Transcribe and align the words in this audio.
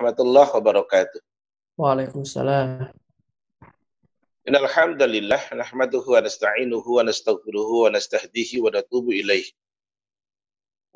warahmatullahi 0.00 0.48
wabarakatuh. 0.56 1.20
Waalaikumsalam. 1.76 2.88
Innal 4.48 4.68
hamdalillah 4.72 5.52
nahmaduhu 5.52 6.16
wa 6.16 6.24
nasta'inuhu 6.24 6.88
wa 6.88 7.04
nastaghfiruhu 7.04 7.84
wa 7.84 7.92
nastahdihi 7.92 8.64
wa 8.64 8.72
natubu 8.72 9.12
ilaih. 9.12 9.44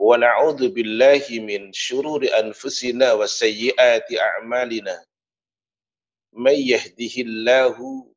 Wa 0.01 0.17
na'udzu 0.17 0.73
billahi 0.73 1.45
min 1.45 1.69
syururi 1.77 2.33
anfusina 2.33 3.13
wa 3.13 3.29
sayyiati 3.29 4.17
a'malina. 4.17 4.97
May 6.33 6.65
yahdihillahu 6.65 8.09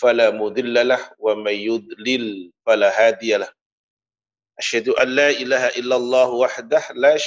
fala 0.00 0.32
mudhillalah 0.32 1.20
wa 1.20 1.36
may 1.36 1.68
yudlil 1.68 2.48
fala 2.64 2.88
hadiyalah. 2.88 3.52
Asyhadu 4.56 4.96
an 4.96 5.12
la 5.12 5.36
ilaha 5.36 5.68
illallah 5.76 6.28
wahdah 6.32 6.84
la 6.96 7.20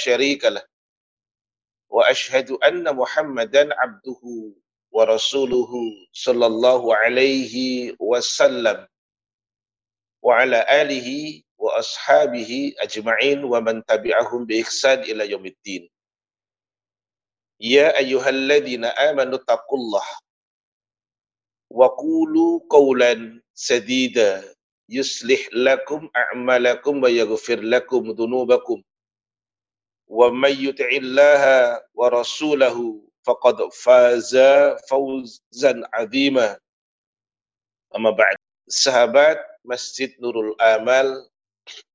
syarika 1.94 2.34
lah. 2.34 2.42
Wa 2.50 2.58
asyhadu 2.58 2.58
anna 2.62 2.90
Muhammadan 2.90 3.70
abduhu 3.78 4.54
wa 4.90 5.06
rasuluhu 5.06 5.94
sallallahu 6.10 6.90
alaihi 6.90 7.94
wasallam 7.98 8.86
wa 10.22 10.38
ala 10.42 10.66
alihi 10.66 11.46
wa 11.58 11.70
ashabihi 11.78 12.74
ajma'in 12.82 13.46
wa 13.46 13.60
man 13.62 13.82
tabi'ahum 13.86 14.46
bi 14.46 14.58
ihsan 14.62 15.06
ila 15.06 15.22
yaumiddin. 15.22 15.86
Ya 17.62 17.94
ayyuhalladzina 17.94 18.90
amanu 19.10 19.38
taqullah 19.46 20.02
wa 21.70 21.90
qulu 21.94 22.66
qawlan 22.66 23.38
sadida 23.54 24.42
yuslih 24.90 25.46
may 30.08 30.54
yuti'illaha 30.54 31.80
wa 31.96 32.06
rasulahu 32.12 33.02
faqad 33.24 33.58
faza 33.72 34.76
fawzan 34.88 35.84
'azima. 35.92 36.60
Amma 37.94 38.12
ba'd. 38.12 38.36
Sahabat 38.68 39.40
Masjid 39.64 40.12
Nurul 40.20 40.56
Amal 40.60 41.24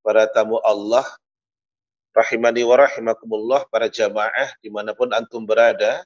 para 0.02 0.26
tamu 0.30 0.58
Allah 0.66 1.06
rahimani 2.14 2.66
wa 2.66 2.76
rahimakumullah 2.78 3.66
para 3.70 3.86
jamaah 3.90 4.50
di 4.62 4.70
mana 4.74 4.94
pun 4.98 5.14
antum 5.14 5.46
berada 5.46 6.02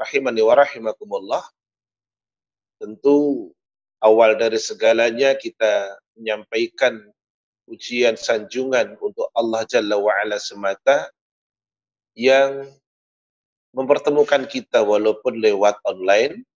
rahimani 0.00 0.40
wa 0.40 0.56
rahimakumullah 0.56 1.44
tentu 2.80 3.52
awal 4.00 4.36
dari 4.36 4.56
segalanya 4.56 5.36
kita 5.36 5.96
menyampaikan 6.16 7.00
ujian 7.68 8.16
sanjungan 8.16 8.96
untuk 9.00 9.28
Allah 9.32 9.64
Jalla 9.68 9.96
wa'ala 9.96 10.36
semata 10.36 11.08
yang 12.14 12.70
mempertemukan 13.74 14.46
kita 14.46 14.86
walaupun 14.86 15.38
lewat 15.42 15.78
online 15.82 16.46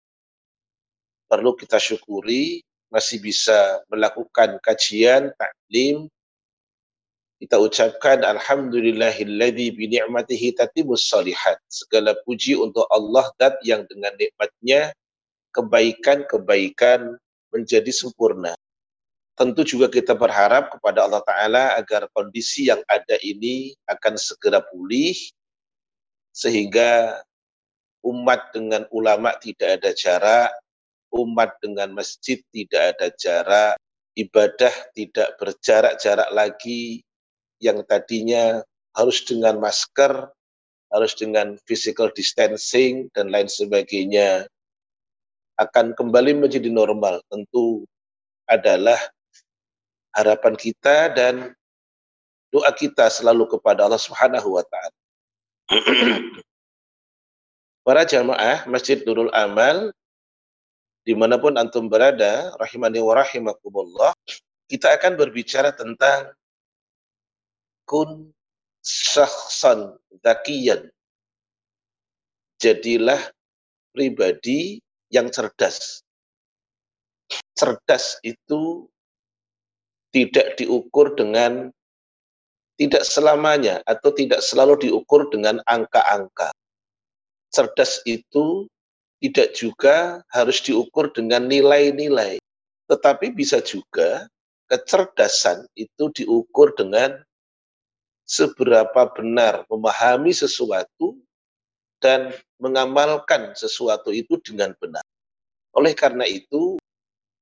perlu 1.27 1.53
kita 1.59 1.77
syukuri 1.77 2.63
masih 2.89 3.21
bisa 3.21 3.85
melakukan 3.93 4.57
kajian 4.65 5.35
taklim 5.37 6.09
kita 7.39 7.55
ucapkan 7.55 8.27
alhamdulillahilladzi 8.27 9.71
bi 9.79 9.87
ni'matihi 9.87 10.59
tatimus 10.59 11.07
salihat 11.07 11.63
segala 11.71 12.19
puji 12.27 12.59
untuk 12.59 12.83
Allah 12.91 13.31
dat 13.39 13.63
yang 13.63 13.87
dengan 13.87 14.11
nikmatnya 14.19 14.91
kebaikan-kebaikan 15.55 17.15
menjadi 17.55 17.95
sempurna. 17.95 18.59
Tentu 19.39 19.63
juga 19.63 19.87
kita 19.87 20.19
berharap 20.19 20.75
kepada 20.75 21.07
Allah 21.07 21.23
Ta'ala 21.23 21.65
agar 21.79 22.11
kondisi 22.11 22.67
yang 22.67 22.83
ada 22.91 23.15
ini 23.23 23.71
akan 23.87 24.19
segera 24.19 24.59
pulih, 24.59 25.15
sehingga 26.39 27.19
umat 28.07 28.55
dengan 28.55 28.87
ulama 28.95 29.35
tidak 29.43 29.83
ada 29.83 29.91
jarak, 29.91 30.55
umat 31.11 31.59
dengan 31.59 31.91
masjid 31.99 32.39
tidak 32.55 32.95
ada 32.95 33.11
jarak, 33.19 33.75
ibadah 34.15 34.71
tidak 34.95 35.35
berjarak-jarak 35.43 36.31
lagi, 36.31 37.03
yang 37.59 37.83
tadinya 37.91 38.63
harus 38.95 39.27
dengan 39.27 39.59
masker, 39.59 40.31
harus 40.95 41.13
dengan 41.19 41.59
physical 41.67 42.15
distancing, 42.15 43.11
dan 43.19 43.35
lain 43.35 43.51
sebagainya, 43.51 44.47
akan 45.59 45.99
kembali 45.99 46.39
menjadi 46.39 46.71
normal. 46.71 47.19
Tentu 47.27 47.83
adalah 48.47 48.99
harapan 50.15 50.55
kita 50.55 51.11
dan 51.11 51.51
doa 52.55 52.71
kita 52.73 53.11
selalu 53.11 53.59
kepada 53.59 53.91
Allah 53.91 54.01
Subhanahu 54.01 54.55
wa 54.55 54.63
taala. 54.63 54.98
Para 57.87 58.09
jamaah 58.09 58.65
Masjid 58.65 59.05
Nurul 59.05 59.29
Amal 59.37 59.93
di 61.05 61.17
mana 61.17 61.41
pun 61.41 61.57
antum 61.57 61.89
berada, 61.89 62.53
rahimani 62.61 63.01
wa 63.01 63.17
rahimakumullah, 63.17 64.13
kita 64.69 64.93
akan 64.93 65.17
berbicara 65.17 65.73
tentang 65.73 66.37
kun 67.89 68.29
syakhsan 68.85 69.97
zakiyan. 70.21 70.93
Jadilah 72.61 73.21
pribadi 73.97 74.85
yang 75.09 75.33
cerdas. 75.33 76.05
Cerdas 77.57 78.21
itu 78.21 78.85
tidak 80.13 80.61
diukur 80.61 81.17
dengan 81.17 81.73
tidak 82.79 83.03
selamanya 83.03 83.83
atau 83.85 84.15
tidak 84.15 84.39
selalu 84.41 84.89
diukur 84.89 85.27
dengan 85.29 85.59
angka-angka. 85.67 86.55
Cerdas 87.51 88.01
itu 88.07 88.71
tidak 89.19 89.59
juga 89.59 90.23
harus 90.31 90.63
diukur 90.63 91.11
dengan 91.11 91.51
nilai-nilai, 91.51 92.39
tetapi 92.87 93.35
bisa 93.35 93.59
juga 93.59 94.31
kecerdasan 94.71 95.67
itu 95.75 96.13
diukur 96.15 96.71
dengan 96.79 97.19
seberapa 98.29 99.11
benar 99.17 99.65
memahami 99.67 100.31
sesuatu 100.31 101.19
dan 101.99 102.31
mengamalkan 102.63 103.57
sesuatu 103.59 104.15
itu 104.15 104.39
dengan 104.45 104.77
benar. 104.79 105.03
Oleh 105.75 105.97
karena 105.97 106.29
itu, 106.29 106.79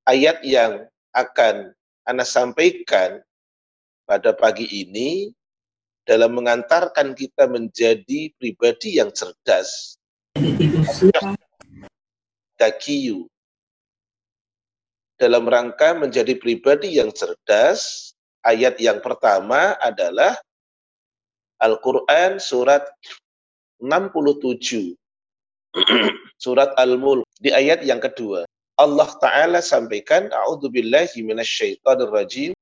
ayat 0.08 0.40
yang 0.46 0.86
akan 1.12 1.74
Anda 2.06 2.22
sampaikan 2.22 3.25
pada 4.06 4.30
pagi 4.32 4.64
ini 4.70 5.34
dalam 6.06 6.38
mengantarkan 6.38 7.12
kita 7.18 7.50
menjadi 7.50 8.30
pribadi 8.38 9.02
yang 9.02 9.10
cerdas. 9.10 9.98
Dakiyu. 12.56 13.26
Dalam 15.18 15.48
rangka 15.50 15.98
menjadi 15.98 16.38
pribadi 16.38 16.96
yang 16.96 17.10
cerdas, 17.10 18.12
ayat 18.46 18.78
yang 18.78 19.02
pertama 19.02 19.74
adalah 19.82 20.38
Al-Quran 21.58 22.38
surat 22.38 22.86
67. 23.82 24.94
surat 26.44 26.70
Al-Mulk 26.78 27.26
di 27.42 27.50
ayat 27.50 27.82
yang 27.82 27.98
kedua. 27.98 28.46
Allah 28.76 29.08
Ta'ala 29.24 29.64
sampaikan, 29.64 30.28
rajim. 32.12 32.52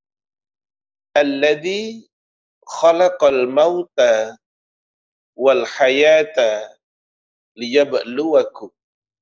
Alladhi 1.14 2.02
khalaqal 2.66 3.46
mauta 3.46 4.34
wal 5.38 5.62
hayata 5.62 6.74
liyabluwakum 7.54 8.74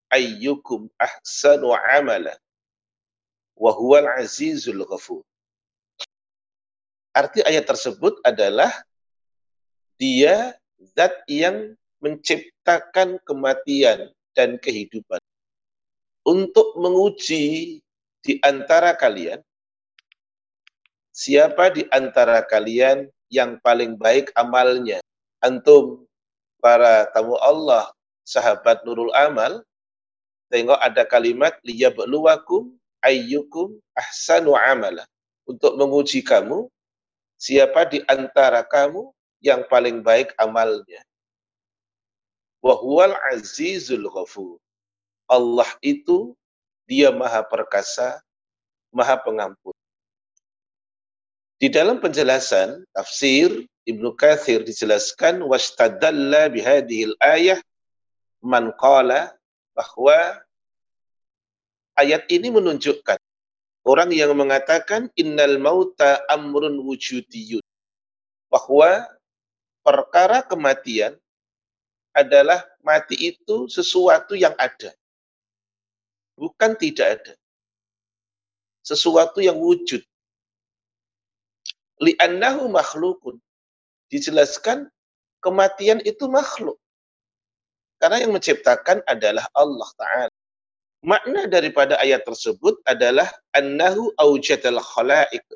ayyukum 0.09 0.89
ahsanu 0.97 1.77
amala 1.77 2.33
wa 3.61 3.77
huwal 3.77 4.09
azizul 4.17 4.89
ghafur. 4.89 5.21
Arti 7.13 7.45
ayat 7.45 7.69
tersebut 7.69 8.25
adalah 8.25 8.73
dia 10.01 10.57
zat 10.97 11.13
yang 11.29 11.77
menciptakan 12.01 13.21
kematian 13.29 14.09
dan 14.33 14.57
kehidupan 14.57 15.21
untuk 16.25 16.73
menguji 16.81 17.79
di 18.25 18.33
antara 18.41 18.97
kalian 18.97 19.45
siapa 21.13 21.71
di 21.71 21.87
antara 21.93 22.41
kalian 22.43 23.07
yang 23.29 23.61
paling 23.61 23.97
baik 23.97 24.33
amalnya. 24.37 25.01
Antum 25.45 26.05
para 26.61 27.09
tamu 27.13 27.37
Allah, 27.41 27.93
sahabat 28.25 28.85
Nurul 28.85 29.13
Amal, 29.13 29.65
tengok 30.53 30.81
ada 30.81 31.05
kalimat 31.09 31.57
liyabluwakum 31.65 32.73
ayyukum 33.05 33.77
ahsanu 33.97 34.57
amala. 34.57 35.05
Untuk 35.43 35.75
menguji 35.75 36.23
kamu, 36.23 36.71
siapa 37.37 37.89
di 37.89 37.99
antara 38.07 38.63
kamu 38.63 39.11
yang 39.43 39.67
paling 39.67 40.01
baik 40.01 40.31
amalnya. 40.39 41.03
Wahuwal 42.63 43.19
azizul 43.35 44.07
ghafur. 44.07 44.63
Allah 45.27 45.67
itu 45.83 46.39
dia 46.87 47.11
maha 47.11 47.43
perkasa, 47.43 48.23
maha 48.95 49.19
pengampun. 49.19 49.72
Di 51.63 51.71
dalam 51.71 52.03
penjelasan 52.03 52.83
tafsir 52.91 53.71
Ibnu 53.87 54.19
Kathir 54.19 54.67
dijelaskan 54.67 55.47
wastadalla 55.47 56.51
bihadihil 56.51 57.15
ayah 57.23 57.63
man 58.43 58.75
qala 58.75 59.31
bahwa 59.71 60.43
ayat 61.95 62.27
ini 62.35 62.51
menunjukkan 62.51 63.15
orang 63.87 64.11
yang 64.11 64.35
mengatakan 64.35 65.07
innal 65.15 65.55
mauta 65.63 66.19
amrun 66.27 66.83
wujudiyun 66.83 67.63
bahwa 68.51 69.07
perkara 69.87 70.43
kematian 70.43 71.15
adalah 72.11 72.67
mati 72.83 73.39
itu 73.39 73.71
sesuatu 73.71 74.35
yang 74.35 74.59
ada 74.59 74.91
bukan 76.35 76.75
tidak 76.75 77.23
ada. 77.23 77.35
Sesuatu 78.83 79.39
yang 79.39 79.63
wujud 79.63 80.03
li'annahu 82.03 82.67
makhlukun 82.67 83.39
dijelaskan 84.11 84.91
kematian 85.39 86.03
itu 86.03 86.27
makhluk 86.27 86.83
karena 88.03 88.19
yang 88.19 88.35
menciptakan 88.35 88.99
adalah 89.07 89.47
Allah 89.55 89.91
Ta'ala. 89.95 90.35
Makna 91.07 91.47
daripada 91.47 91.95
ayat 92.03 92.27
tersebut 92.27 92.83
adalah 92.83 93.31
annahu 93.55 94.11
aujadal 94.19 94.83
khalaik. 94.83 95.47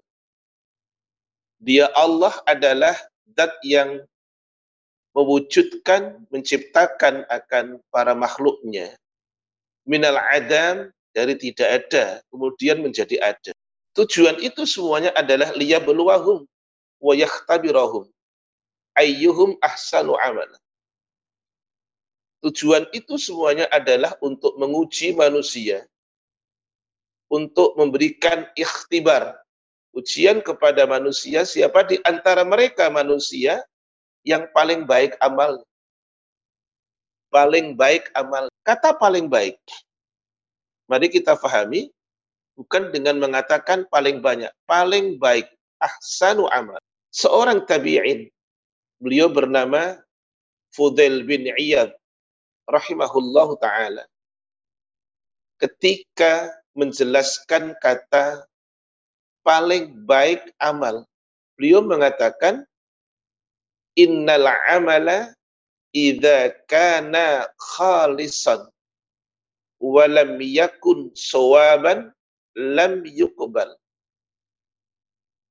Dia 1.59 1.91
Allah 1.99 2.31
adalah 2.47 2.95
zat 3.35 3.51
yang 3.67 3.99
mewujudkan, 5.11 6.23
menciptakan 6.31 7.27
akan 7.27 7.83
para 7.91 8.15
makhluknya. 8.15 8.95
Minal 9.83 10.23
adam, 10.31 10.95
dari 11.11 11.35
tidak 11.35 11.91
ada, 11.91 12.23
kemudian 12.31 12.79
menjadi 12.79 13.35
ada. 13.35 13.55
Tujuan 13.97 14.37
itu 14.45 14.69
semuanya 14.69 15.11
adalah 15.17 15.57
liyabluwahum 15.57 16.45
wa 17.01 17.13
yakhtabirahum 17.17 18.05
ayyuhum 18.93 19.57
ahsanu 19.65 20.17
amalan 20.21 20.61
Tujuan 22.45 22.87
itu 22.93 23.17
semuanya 23.17 23.67
adalah 23.75 24.15
untuk 24.23 24.55
menguji 24.61 25.17
manusia, 25.17 25.83
untuk 27.27 27.75
memberikan 27.75 28.47
ikhtibar, 28.55 29.35
ujian 29.97 30.45
kepada 30.45 30.85
manusia 30.87 31.43
siapa 31.49 31.83
di 31.89 31.99
antara 32.05 32.45
mereka 32.47 32.87
manusia 32.93 33.65
yang 34.23 34.47
paling 34.53 34.85
baik 34.85 35.17
amal. 35.19 35.65
Paling 37.33 37.75
baik 37.75 38.13
amal. 38.15 38.47
Kata 38.63 38.95
paling 38.95 39.27
baik. 39.27 39.59
Mari 40.87 41.11
kita 41.11 41.35
fahami, 41.35 41.91
bukan 42.57 42.91
dengan 42.91 43.21
mengatakan 43.21 43.85
paling 43.93 44.25
banyak. 44.25 44.51
Paling 44.65 45.21
baik. 45.21 45.47
Ahsanu 45.77 46.49
amal. 46.49 46.81
Seorang 47.13 47.69
tabi'in, 47.69 48.33
beliau 49.01 49.29
bernama 49.29 50.01
Fudail 50.73 51.25
bin 51.25 51.49
Iyad 51.57 51.93
rahimahullahu 52.69 53.57
taala 53.63 54.05
ketika 55.57 56.53
menjelaskan 56.77 57.73
kata 57.81 58.45
paling 59.41 59.95
baik 60.05 60.53
amal 60.61 61.07
beliau 61.57 61.81
mengatakan 61.81 62.67
innal 63.97 64.51
amala 64.69 65.33
idza 65.97 66.53
kana 66.69 67.49
khalisan 67.57 68.69
wa 69.81 70.05
lam 70.05 70.37
yakun 70.43 71.09
sawaban 71.17 72.13
lam 72.57 73.05
yuqbal 73.05 73.77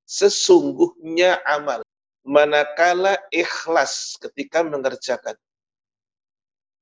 sesungguhnya 0.09 1.37
amal 1.45 1.85
manakala 2.25 3.21
ikhlas 3.29 4.17
ketika 4.17 4.65
mengerjakan 4.65 5.37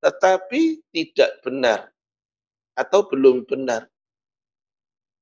tetapi 0.04 0.84
tidak 0.92 1.40
benar 1.48 1.88
atau 2.76 3.08
belum 3.08 3.48
benar, 3.48 3.88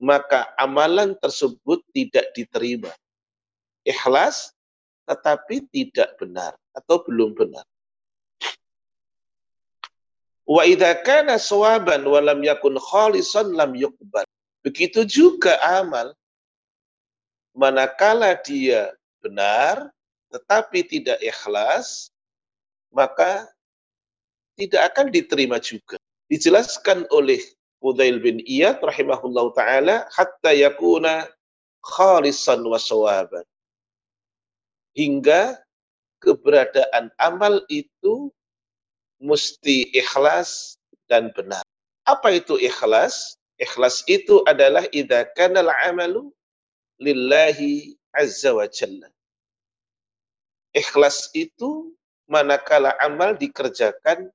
maka 0.01 0.49
amalan 0.57 1.13
tersebut 1.21 1.85
tidak 1.93 2.33
diterima. 2.33 2.89
Ikhlas 3.85 4.57
tetapi 5.05 5.69
tidak 5.69 6.17
benar 6.17 6.57
atau 6.73 6.97
belum 7.05 7.37
benar. 7.37 7.61
Wa 10.49 10.65
idza 10.65 10.97
kana 11.05 11.37
sawaban 11.37 12.01
wa 12.01 12.17
yakun 12.41 12.81
khalisan 12.81 13.53
lam 13.53 13.77
yuqbal. 13.77 14.25
Begitu 14.61 15.01
juga 15.09 15.57
amal 15.65 16.13
manakala 17.57 18.37
dia 18.37 18.93
benar 19.19 19.89
tetapi 20.31 20.85
tidak 20.87 21.19
ikhlas 21.19 22.13
maka 22.93 23.49
tidak 24.55 24.93
akan 24.93 25.09
diterima 25.09 25.57
juga. 25.57 25.97
Dijelaskan 26.31 27.09
oleh 27.11 27.41
Fudail 27.81 28.21
bin 28.21 28.39
Iyad 28.45 28.79
rahimahullah 28.79 29.45
ta'ala 29.57 29.95
hatta 30.13 30.53
yakuna 30.53 31.27
khalisan 31.81 32.61
wa 32.61 32.77
sawaban. 32.77 33.43
Hingga 34.93 35.57
keberadaan 36.21 37.09
amal 37.17 37.65
itu 37.73 38.29
mesti 39.17 39.89
ikhlas 39.97 40.77
dan 41.09 41.33
benar. 41.33 41.65
Apa 42.05 42.37
itu 42.37 42.61
ikhlas? 42.61 43.35
Ikhlas 43.61 44.01
itu 44.09 44.41
adalah 44.49 44.89
idza 44.89 45.29
kana 45.37 45.61
al-amalu 45.61 46.33
lillahi 46.97 47.93
azza 48.17 48.57
wa 48.57 48.65
jalla. 48.65 49.05
Ikhlas 50.73 51.29
itu 51.37 51.93
manakala 52.25 52.97
amal 52.97 53.37
dikerjakan 53.37 54.33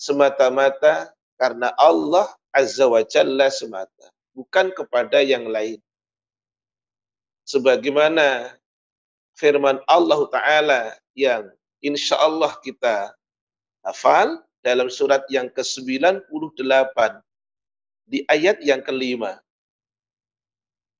semata-mata 0.00 1.14
karena 1.38 1.70
Allah 1.78 2.26
Azza 2.52 2.84
wa 2.88 3.00
Jalla 3.00 3.48
semata, 3.48 4.12
bukan 4.36 4.72
kepada 4.72 5.20
yang 5.24 5.48
lain. 5.48 5.80
Sebagaimana 7.48 8.56
firman 9.36 9.80
Allah 9.88 10.20
Ta'ala 10.28 10.80
yang 11.16 11.48
insya 11.80 12.16
Allah 12.20 12.56
kita 12.60 13.12
hafal 13.82 14.40
dalam 14.62 14.88
surat 14.92 15.26
yang 15.32 15.50
ke-98 15.50 17.20
di 18.12 18.20
ayat 18.28 18.60
yang 18.60 18.84
kelima. 18.84 19.40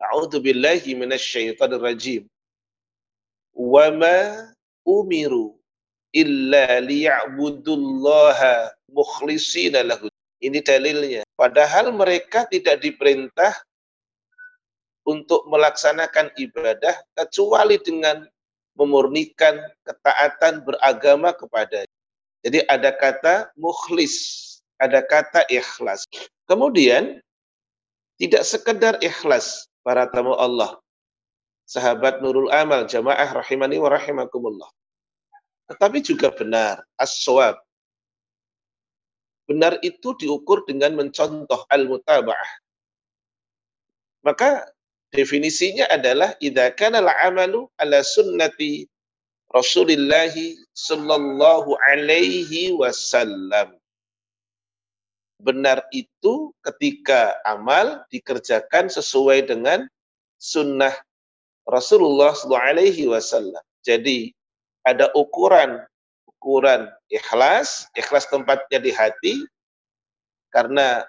A'udzu 0.00 0.40
billahi 0.40 0.96
minasyaitonir 0.96 1.84
rajim. 1.84 2.24
Wa 3.52 3.92
ma 3.92 4.48
umiru 4.88 5.60
illa 6.16 6.80
liya'budullaha 6.80 8.72
mukhlishina 8.88 9.84
lahu. 9.84 10.08
Ini 10.40 10.64
dalilnya. 10.64 11.22
Padahal 11.36 11.92
mereka 11.92 12.48
tidak 12.48 12.80
diperintah 12.80 13.52
untuk 15.04 15.44
melaksanakan 15.46 16.32
ibadah 16.40 16.96
kecuali 17.14 17.78
dengan 17.78 18.26
memurnikan 18.74 19.60
ketaatan 19.84 20.64
beragama 20.64 21.36
kepada. 21.36 21.84
Jadi 22.42 22.58
ada 22.66 22.90
kata 22.90 23.54
mukhlis, 23.54 24.51
ada 24.82 24.98
kata 25.06 25.46
ikhlas. 25.46 26.02
Kemudian 26.50 27.22
tidak 28.18 28.42
sekedar 28.42 28.98
ikhlas 28.98 29.70
para 29.86 30.10
tamu 30.10 30.34
Allah. 30.34 30.82
Sahabat 31.70 32.18
Nurul 32.18 32.50
Amal, 32.50 32.90
jamaah 32.90 33.30
rahimani 33.30 33.78
wa 33.78 33.88
rahimakumullah 33.88 34.68
tetapi 35.72 36.04
juga 36.04 36.28
benar, 36.28 36.84
as-sawab. 37.00 37.56
Benar 39.48 39.80
itu 39.80 40.12
diukur 40.20 40.68
dengan 40.68 40.92
mencontoh 40.92 41.64
al-mutaba'ah. 41.72 42.52
Maka 44.20 44.68
definisinya 45.10 45.88
adalah 45.88 46.36
idza 46.44 46.76
kana 46.76 47.00
al-amalu 47.00 47.66
ala 47.80 48.04
sunnati 48.04 48.84
Rasulillah 49.52 50.32
sallallahu 50.76 51.76
alaihi 51.88 52.72
wasallam. 52.76 53.76
Benar 55.42 55.82
itu 55.90 56.54
ketika 56.62 57.34
amal 57.42 58.06
dikerjakan 58.14 58.86
sesuai 58.86 59.50
dengan 59.50 59.90
sunnah 60.38 60.94
Rasulullah 61.66 62.34
wasallam. 63.10 63.62
Jadi 63.82 64.30
ada 64.86 65.10
ukuran 65.18 65.82
ukuran 66.42 66.90
ikhlas, 67.06 67.86
ikhlas 67.94 68.26
tempatnya 68.26 68.82
di 68.82 68.90
hati 68.90 69.34
karena 70.50 71.06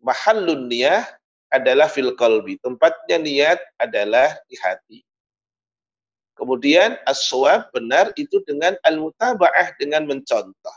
mahallun 0.00 0.68
niyah 0.68 1.04
adalah 1.52 1.88
fil 1.92 2.16
qalbi. 2.16 2.56
Tempatnya 2.64 3.20
niat 3.20 3.60
adalah 3.76 4.32
di 4.48 4.56
hati. 4.56 4.98
Kemudian 6.32 6.96
aswab 7.04 7.68
benar 7.76 8.16
itu 8.16 8.40
dengan 8.48 8.72
al-mutaba'ah 8.88 9.76
dengan 9.76 10.08
mencontoh. 10.08 10.76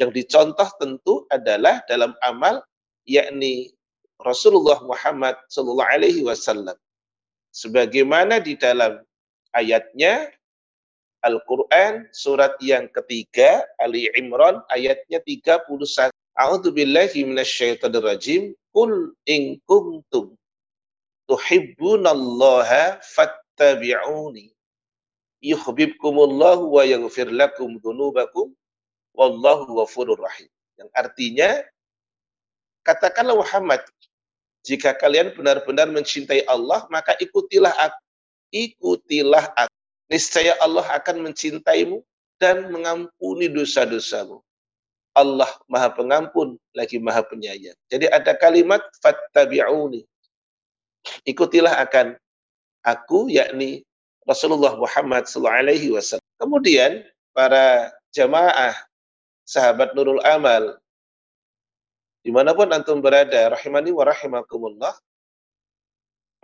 Yang 0.00 0.10
dicontoh 0.22 0.68
tentu 0.82 1.14
adalah 1.30 1.82
dalam 1.86 2.14
amal 2.26 2.62
yakni 3.06 3.70
Rasulullah 4.18 4.82
Muhammad 4.82 5.38
sallallahu 5.50 5.90
alaihi 5.90 6.26
wasallam. 6.26 6.74
Sebagaimana 7.54 8.42
di 8.42 8.58
dalam 8.58 8.98
ayatnya 9.54 10.34
Al-Quran 11.24 12.10
surat 12.12 12.58
yang 12.60 12.90
ketiga 12.92 13.64
Ali 13.80 14.10
Imran 14.18 14.60
ayatnya 14.68 15.22
31. 15.22 16.10
A'udzu 16.34 16.74
billahi 16.74 17.24
minasyaitonir 17.24 18.02
rajim. 18.02 18.42
Qul 18.74 19.14
in 19.30 19.62
kuntum 19.70 20.34
tuhibbunallaha 21.30 23.00
fattabi'uni 23.00 24.50
yuhibbukumullahu 25.40 26.74
wa 26.74 26.82
yaghfir 26.82 27.30
lakum 27.30 27.78
dzunubakum 27.80 28.50
wallahu 29.14 29.80
ghafurur 29.82 30.18
rahim. 30.18 30.50
Yang 30.76 30.90
artinya 30.92 31.50
katakanlah 32.82 33.38
Muhammad 33.38 33.80
jika 34.66 34.92
kalian 34.98 35.32
benar-benar 35.38 35.88
mencintai 35.88 36.42
Allah 36.50 36.84
maka 36.90 37.14
ikutilah 37.22 37.72
aku 37.78 38.00
ikutilah 38.54 39.50
aku 39.54 39.74
niscaya 40.10 40.54
Allah 40.60 40.84
akan 40.94 41.30
mencintaimu 41.30 42.02
dan 42.42 42.68
mengampuni 42.68 43.48
dosa-dosamu. 43.48 44.42
Allah 45.14 45.46
Maha 45.70 45.94
Pengampun 45.94 46.58
lagi 46.74 46.98
Maha 46.98 47.22
Penyayang. 47.22 47.78
Jadi 47.86 48.10
ada 48.10 48.34
kalimat 48.34 48.82
fattabi'uni. 48.98 50.02
Ikutilah 51.22 51.78
akan 51.86 52.18
aku 52.82 53.30
yakni 53.30 53.86
Rasulullah 54.26 54.74
Muhammad 54.74 55.30
wasallam. 55.94 56.26
Kemudian 56.42 57.06
para 57.30 57.94
jamaah 58.10 58.74
sahabat 59.44 59.92
Nurul 59.92 60.20
Amal 60.24 60.76
di 62.24 62.32
mana 62.32 62.56
pun 62.56 62.72
antum 62.72 63.04
berada 63.04 63.52
rahimani 63.52 63.92
wa 63.92 64.08
rahimakumullah 64.08 64.96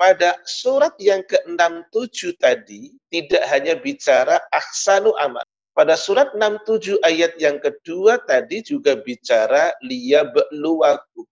pada 0.01 0.41
surat 0.49 0.97
yang 0.97 1.21
ke-67 1.29 2.41
tadi 2.41 2.97
tidak 3.13 3.45
hanya 3.53 3.77
bicara 3.77 4.41
ahsanu 4.49 5.13
amal. 5.21 5.45
Pada 5.77 5.93
surat 5.93 6.33
67 6.33 6.97
ayat 7.05 7.37
yang 7.37 7.61
kedua 7.61 8.17
tadi 8.25 8.65
juga 8.65 8.97
bicara 8.97 9.77
liyabluwakum. 9.85 11.29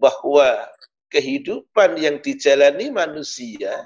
Bahwa 0.00 0.72
kehidupan 1.12 2.00
yang 2.00 2.16
dijalani 2.24 2.88
manusia 2.88 3.84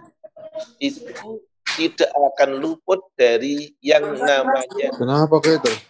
itu 0.78 1.42
tidak 1.74 2.14
akan 2.14 2.62
luput 2.62 3.02
dari 3.18 3.74
yang 3.82 4.06
namanya 4.22 4.94
Kenapa 4.94 5.42
itu? 5.42 5.89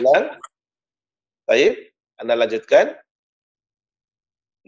Ulang. 0.00 0.40
Baik, 1.44 1.92
Anda 2.16 2.34
lanjutkan 2.36 2.96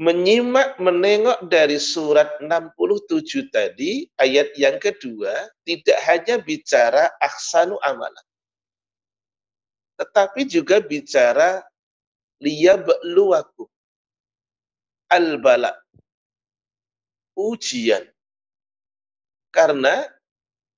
menyimak 0.00 0.80
menengok 0.80 1.52
dari 1.52 1.76
surat 1.76 2.40
67 2.40 3.52
tadi 3.52 4.08
ayat 4.16 4.48
yang 4.56 4.80
kedua 4.80 5.52
tidak 5.68 5.98
hanya 6.08 6.40
bicara 6.40 7.12
ahsanu 7.20 7.76
amalan 7.84 8.26
tetapi 10.00 10.48
juga 10.48 10.80
bicara 10.80 11.60
liyabluwakum 12.40 13.68
al-bala 15.12 15.76
ujian 17.36 18.08
karena 19.52 20.08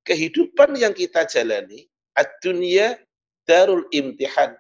kehidupan 0.02 0.74
yang 0.74 0.90
kita 0.90 1.22
jalani 1.24 1.86
ad-dunya 2.18 2.98
darul 3.44 3.84
imtihan 3.92 4.56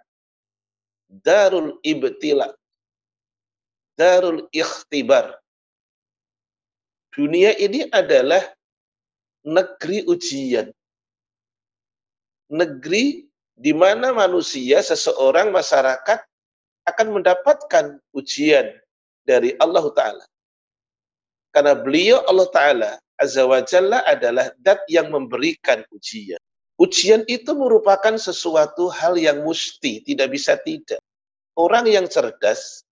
darul 1.08 1.80
ibtila 1.84 2.52
darul 3.98 4.46
ikhtibar. 4.50 5.38
Dunia 7.14 7.54
ini 7.62 7.86
adalah 7.94 8.42
negeri 9.46 10.02
ujian. 10.10 10.74
Negeri 12.50 13.24
di 13.54 13.70
mana 13.70 14.10
manusia, 14.10 14.82
seseorang, 14.82 15.54
masyarakat 15.54 16.26
akan 16.90 17.08
mendapatkan 17.14 18.02
ujian 18.12 18.74
dari 19.22 19.54
Allah 19.62 19.86
Ta'ala. 19.94 20.24
Karena 21.54 21.78
beliau 21.78 22.18
Allah 22.26 22.48
Ta'ala 22.50 22.90
Azza 23.14 23.46
wa 23.46 23.62
Jalla 23.62 24.02
adalah 24.02 24.50
dat 24.58 24.82
yang 24.90 25.14
memberikan 25.14 25.86
ujian. 25.94 26.42
Ujian 26.74 27.22
itu 27.30 27.54
merupakan 27.54 28.18
sesuatu 28.18 28.90
hal 28.90 29.14
yang 29.14 29.46
mesti, 29.46 30.02
tidak 30.02 30.34
bisa 30.34 30.58
tidak. 30.58 30.98
Orang 31.54 31.86
yang 31.86 32.10
cerdas 32.10 32.84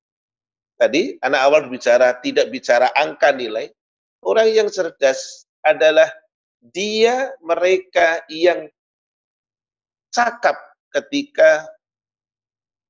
Tadi 0.82 1.14
anak 1.22 1.40
awal 1.46 1.70
bicara 1.70 2.18
tidak 2.18 2.50
bicara 2.50 2.90
angka 2.98 3.30
nilai. 3.30 3.70
Orang 4.18 4.50
yang 4.50 4.66
cerdas 4.66 5.46
adalah 5.62 6.10
dia 6.58 7.30
mereka 7.38 8.26
yang 8.26 8.66
cakap 10.10 10.58
ketika 10.90 11.70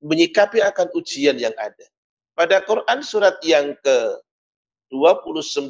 menyikapi 0.00 0.64
akan 0.64 0.88
ujian 0.96 1.36
yang 1.36 1.52
ada. 1.60 1.84
Pada 2.32 2.64
Quran 2.64 3.04
surat 3.04 3.36
yang 3.44 3.76
ke-29 3.84 5.68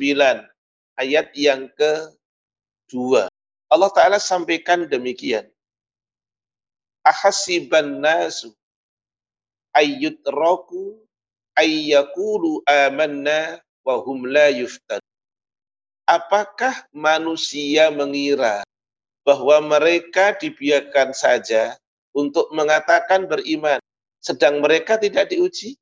ayat 0.94 1.26
yang 1.34 1.66
ke-2 1.74 3.31
Allah 3.72 3.88
Ta'ala 3.88 4.20
sampaikan 4.20 4.84
demikian. 4.84 5.48
Ahasiban 7.00 8.04
nasu 8.04 8.52
ayyut 9.72 10.20
roku 10.28 11.00
ayyakulu 11.56 12.60
amanna 12.68 13.64
wa 13.80 13.96
hum 14.04 14.28
la 14.28 14.52
yuftan. 14.52 15.00
Apakah 16.04 16.84
manusia 16.92 17.88
mengira 17.88 18.60
bahwa 19.24 19.56
mereka 19.64 20.36
dibiarkan 20.36 21.16
saja 21.16 21.72
untuk 22.12 22.52
mengatakan 22.52 23.24
beriman, 23.24 23.80
sedang 24.20 24.60
mereka 24.60 25.00
tidak 25.00 25.32
diuji? 25.32 25.80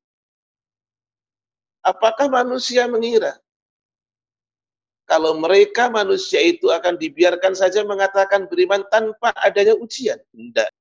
Apakah 1.83 2.31
manusia 2.31 2.87
mengira 2.87 3.35
kalau 5.11 5.35
mereka 5.35 5.91
manusia 5.91 6.39
itu 6.39 6.71
akan 6.71 6.95
dibiarkan 6.95 7.51
saja 7.51 7.83
mengatakan 7.83 8.47
beriman 8.47 8.87
tanpa 8.87 9.35
adanya 9.43 9.75
ujian? 9.75 10.15
Tidak. 10.31 10.71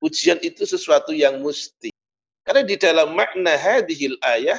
Ujian 0.00 0.40
itu 0.40 0.64
sesuatu 0.64 1.12
yang 1.12 1.44
mesti. 1.44 1.92
Karena 2.40 2.64
di 2.64 2.80
dalam 2.80 3.12
makna 3.12 3.52
hadhil 3.52 4.16
ayah, 4.24 4.56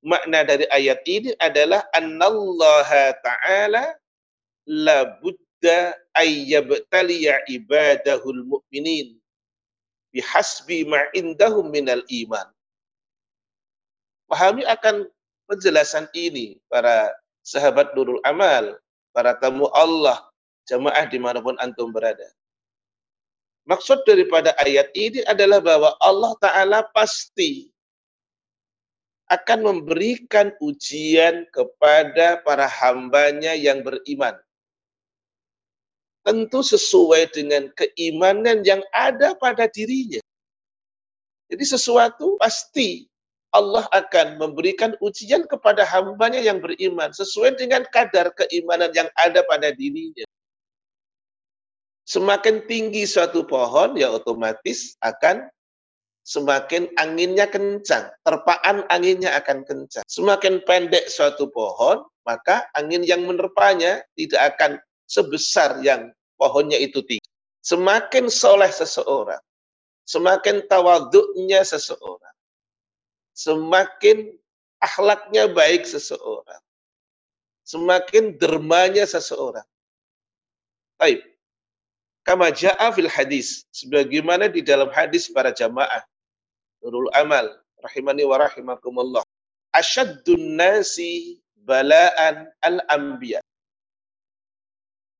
makna 0.00 0.48
dari 0.48 0.64
ayat 0.72 1.04
ini 1.04 1.36
adalah 1.36 1.84
annallaha 1.92 3.12
ta'ala 3.20 4.00
la 4.64 5.12
budda 5.20 5.92
ayyabtaliya 6.16 7.52
ibadahul 7.52 8.48
mu'minin 8.48 9.12
bihasbi 10.08 10.88
ma'indahum 10.88 11.68
minal 11.68 12.00
iman. 12.08 12.48
Pahami 14.24 14.64
akan 14.64 15.04
penjelasan 15.44 16.08
ini 16.16 16.56
para 16.72 17.12
sahabat 17.42 17.94
Nurul 17.94 18.22
Amal, 18.24 18.78
para 19.10 19.36
tamu 19.36 19.68
Allah, 19.74 20.22
jamaah 20.66 21.06
di 21.06 21.18
mana 21.18 21.42
pun 21.42 21.58
antum 21.58 21.90
berada. 21.90 22.26
Maksud 23.62 24.02
daripada 24.02 24.54
ayat 24.58 24.90
ini 24.98 25.22
adalah 25.30 25.62
bahwa 25.62 25.94
Allah 26.02 26.32
Ta'ala 26.42 26.78
pasti 26.90 27.70
akan 29.30 29.58
memberikan 29.64 30.50
ujian 30.58 31.46
kepada 31.54 32.42
para 32.42 32.66
hambanya 32.66 33.54
yang 33.54 33.86
beriman. 33.86 34.34
Tentu 36.26 36.62
sesuai 36.62 37.34
dengan 37.34 37.70
keimanan 37.74 38.66
yang 38.66 38.82
ada 38.94 39.34
pada 39.38 39.66
dirinya. 39.70 40.22
Jadi 41.50 41.64
sesuatu 41.66 42.38
pasti 42.38 43.11
Allah 43.52 43.84
akan 43.92 44.40
memberikan 44.40 44.96
ujian 45.04 45.44
kepada 45.44 45.84
hambanya 45.84 46.40
yang 46.40 46.58
beriman 46.58 47.12
sesuai 47.12 47.60
dengan 47.60 47.84
kadar 47.92 48.32
keimanan 48.32 48.88
yang 48.96 49.12
ada 49.20 49.44
pada 49.44 49.68
dirinya. 49.76 50.24
Semakin 52.08 52.64
tinggi 52.66 53.04
suatu 53.04 53.44
pohon, 53.44 53.94
ya 53.94 54.08
otomatis 54.10 54.96
akan 55.04 55.52
semakin 56.24 56.90
anginnya 56.96 57.46
kencang. 57.46 58.10
Terpaan 58.24 58.88
anginnya 58.88 59.36
akan 59.38 59.68
kencang. 59.68 60.04
Semakin 60.08 60.64
pendek 60.64 61.06
suatu 61.12 61.52
pohon, 61.52 62.02
maka 62.26 62.66
angin 62.74 63.04
yang 63.06 63.22
menerpanya 63.28 64.02
tidak 64.16 64.56
akan 64.56 64.80
sebesar 65.06 65.78
yang 65.84 66.10
pohonnya 66.40 66.80
itu 66.80 67.04
tinggi. 67.04 67.28
Semakin 67.62 68.26
soleh 68.26 68.70
seseorang, 68.70 69.38
semakin 70.02 70.66
tawaduknya 70.66 71.62
seseorang, 71.62 72.31
semakin 73.32 74.32
akhlaknya 74.80 75.48
baik 75.52 75.84
seseorang, 75.88 76.62
semakin 77.64 78.36
dermanya 78.36 79.04
seseorang. 79.08 79.64
Baik, 81.00 81.24
kama 82.22 82.52
ja'a 82.54 82.92
fil 82.94 83.10
hadis. 83.10 83.66
Sebagaimana 83.74 84.46
di 84.46 84.62
dalam 84.62 84.92
hadis 84.94 85.26
para 85.32 85.50
jamaah. 85.50 86.04
Nurul 86.82 87.10
amal 87.14 87.46
rahimani 87.82 88.22
wa 88.26 88.38
rahimakumullah. 88.38 89.24
Asyaddun 89.72 90.58
nasi 90.58 91.40
bala'an 91.62 92.50
al 92.60 92.82
anbiya 92.90 93.40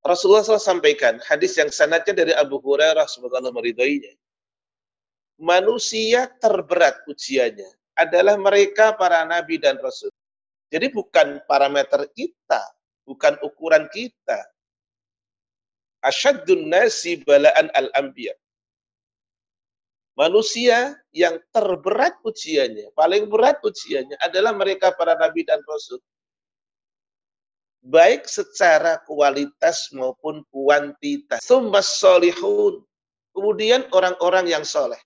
Rasulullah 0.03 0.43
SAW 0.43 0.59
sampaikan 0.59 1.23
hadis 1.23 1.55
yang 1.55 1.71
sanadnya 1.71 2.11
dari 2.11 2.35
Abu 2.35 2.59
Hurairah 2.59 3.07
semoga 3.07 3.39
Allah 3.39 3.55
meridhoinya. 3.55 4.11
Manusia 5.39 6.27
terberat 6.43 7.07
ujiannya 7.07 7.71
adalah 8.03 8.35
mereka 8.37 8.95
para 8.95 9.23
nabi 9.23 9.59
dan 9.59 9.79
rasul. 9.79 10.11
Jadi 10.73 10.89
bukan 10.89 11.45
parameter 11.45 12.09
kita, 12.17 12.63
bukan 13.05 13.37
ukuran 13.45 13.87
kita. 13.93 14.41
Asyaddun 16.03 16.67
nasi 16.67 17.21
bala'an 17.23 17.71
al-anbiya. 17.77 18.35
Manusia 20.13 20.99
yang 21.15 21.41
terberat 21.55 22.21
ujiannya, 22.21 22.93
paling 22.93 23.29
berat 23.33 23.63
ujiannya 23.65 24.17
adalah 24.21 24.53
mereka 24.53 24.93
para 24.93 25.17
nabi 25.17 25.45
dan 25.45 25.63
rasul. 25.65 26.01
Baik 27.83 28.31
secara 28.31 29.03
kualitas 29.03 29.91
maupun 29.91 30.47
kuantitas. 30.55 31.43
Solihun. 31.43 32.85
Kemudian 33.33 33.89
orang-orang 33.91 34.47
yang 34.47 34.63
soleh. 34.63 35.01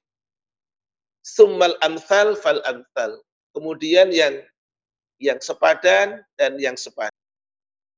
Summal 1.26 1.74
amthal 1.82 2.38
fal 2.38 2.62
amthal. 2.62 3.18
Kemudian 3.50 4.14
yang 4.14 4.46
yang 5.18 5.42
sepadan 5.42 6.22
dan 6.38 6.54
yang 6.62 6.78
sepadan. 6.78 7.10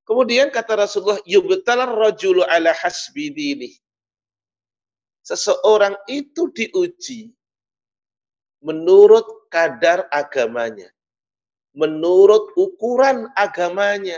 Kemudian 0.09 0.49
kata 0.49 0.81
Rasulullah, 0.81 1.21
yubtalar 1.29 1.93
rajulu 1.93 2.41
ala 2.49 2.73
hasbi 2.73 3.29
dini. 3.29 3.77
Seseorang 5.21 5.93
itu 6.09 6.49
diuji 6.57 7.29
menurut 8.65 9.53
kadar 9.53 10.09
agamanya. 10.09 10.89
Menurut 11.77 12.57
ukuran 12.57 13.29
agamanya. 13.37 14.17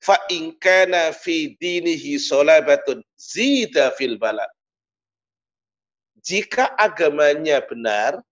Fa 0.00 0.16
in 0.32 0.56
kana 0.56 1.12
fi 1.12 1.52
dinihi 1.60 2.16
solabatun 2.16 3.04
zida 3.20 3.92
fil 4.00 4.16
balad. 4.16 4.48
Jika 6.24 6.72
agamanya 6.80 7.60
benar, 7.60 8.24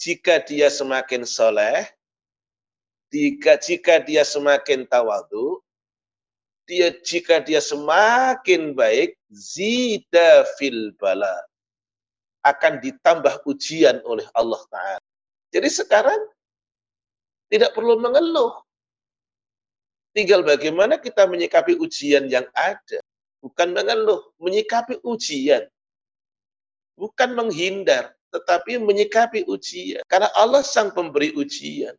jika 0.00 0.40
dia 0.40 0.72
semakin 0.72 1.28
soleh, 1.28 1.84
jika, 3.12 3.60
jika 3.60 4.00
dia 4.00 4.24
semakin 4.24 4.88
tawadu, 4.88 5.60
dia 6.64 6.94
jika 7.02 7.44
dia 7.44 7.60
semakin 7.60 8.72
baik, 8.72 9.18
zida 9.28 10.48
fil 10.56 10.96
bala 10.96 11.44
akan 12.46 12.80
ditambah 12.80 13.44
ujian 13.44 14.00
oleh 14.08 14.24
Allah 14.32 14.62
Ta'ala. 14.72 15.04
Jadi 15.52 15.68
sekarang 15.68 16.20
tidak 17.50 17.74
perlu 17.74 17.98
mengeluh. 18.00 18.54
Tinggal 20.14 20.46
bagaimana 20.46 20.96
kita 20.96 21.26
menyikapi 21.26 21.76
ujian 21.76 22.30
yang 22.30 22.46
ada. 22.54 23.02
Bukan 23.42 23.74
mengeluh, 23.74 24.30
menyikapi 24.38 25.02
ujian. 25.02 25.66
Bukan 27.00 27.32
menghindar, 27.32 28.12
tetapi 28.28 28.76
menyikapi 28.76 29.48
ujian. 29.48 30.04
Karena 30.04 30.28
Allah 30.36 30.60
sang 30.60 30.92
pemberi 30.92 31.32
ujian. 31.32 31.96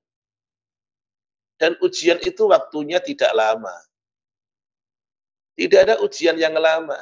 Dan 1.57 1.73
ujian 1.81 2.21
itu 2.21 2.45
waktunya 2.45 3.01
tidak 3.01 3.33
lama. 3.33 3.73
Tidak 5.57 5.79
ada 5.89 5.95
ujian 6.05 6.37
yang 6.37 6.53
lama. 6.53 6.97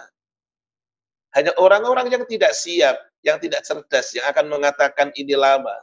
Hanya 1.35 1.51
orang-orang 1.59 2.07
yang 2.07 2.23
tidak 2.23 2.55
siap, 2.55 2.95
yang 3.19 3.35
tidak 3.37 3.67
cerdas, 3.67 4.15
yang 4.15 4.25
akan 4.31 4.47
mengatakan 4.47 5.11
ini 5.19 5.35
lama. 5.35 5.75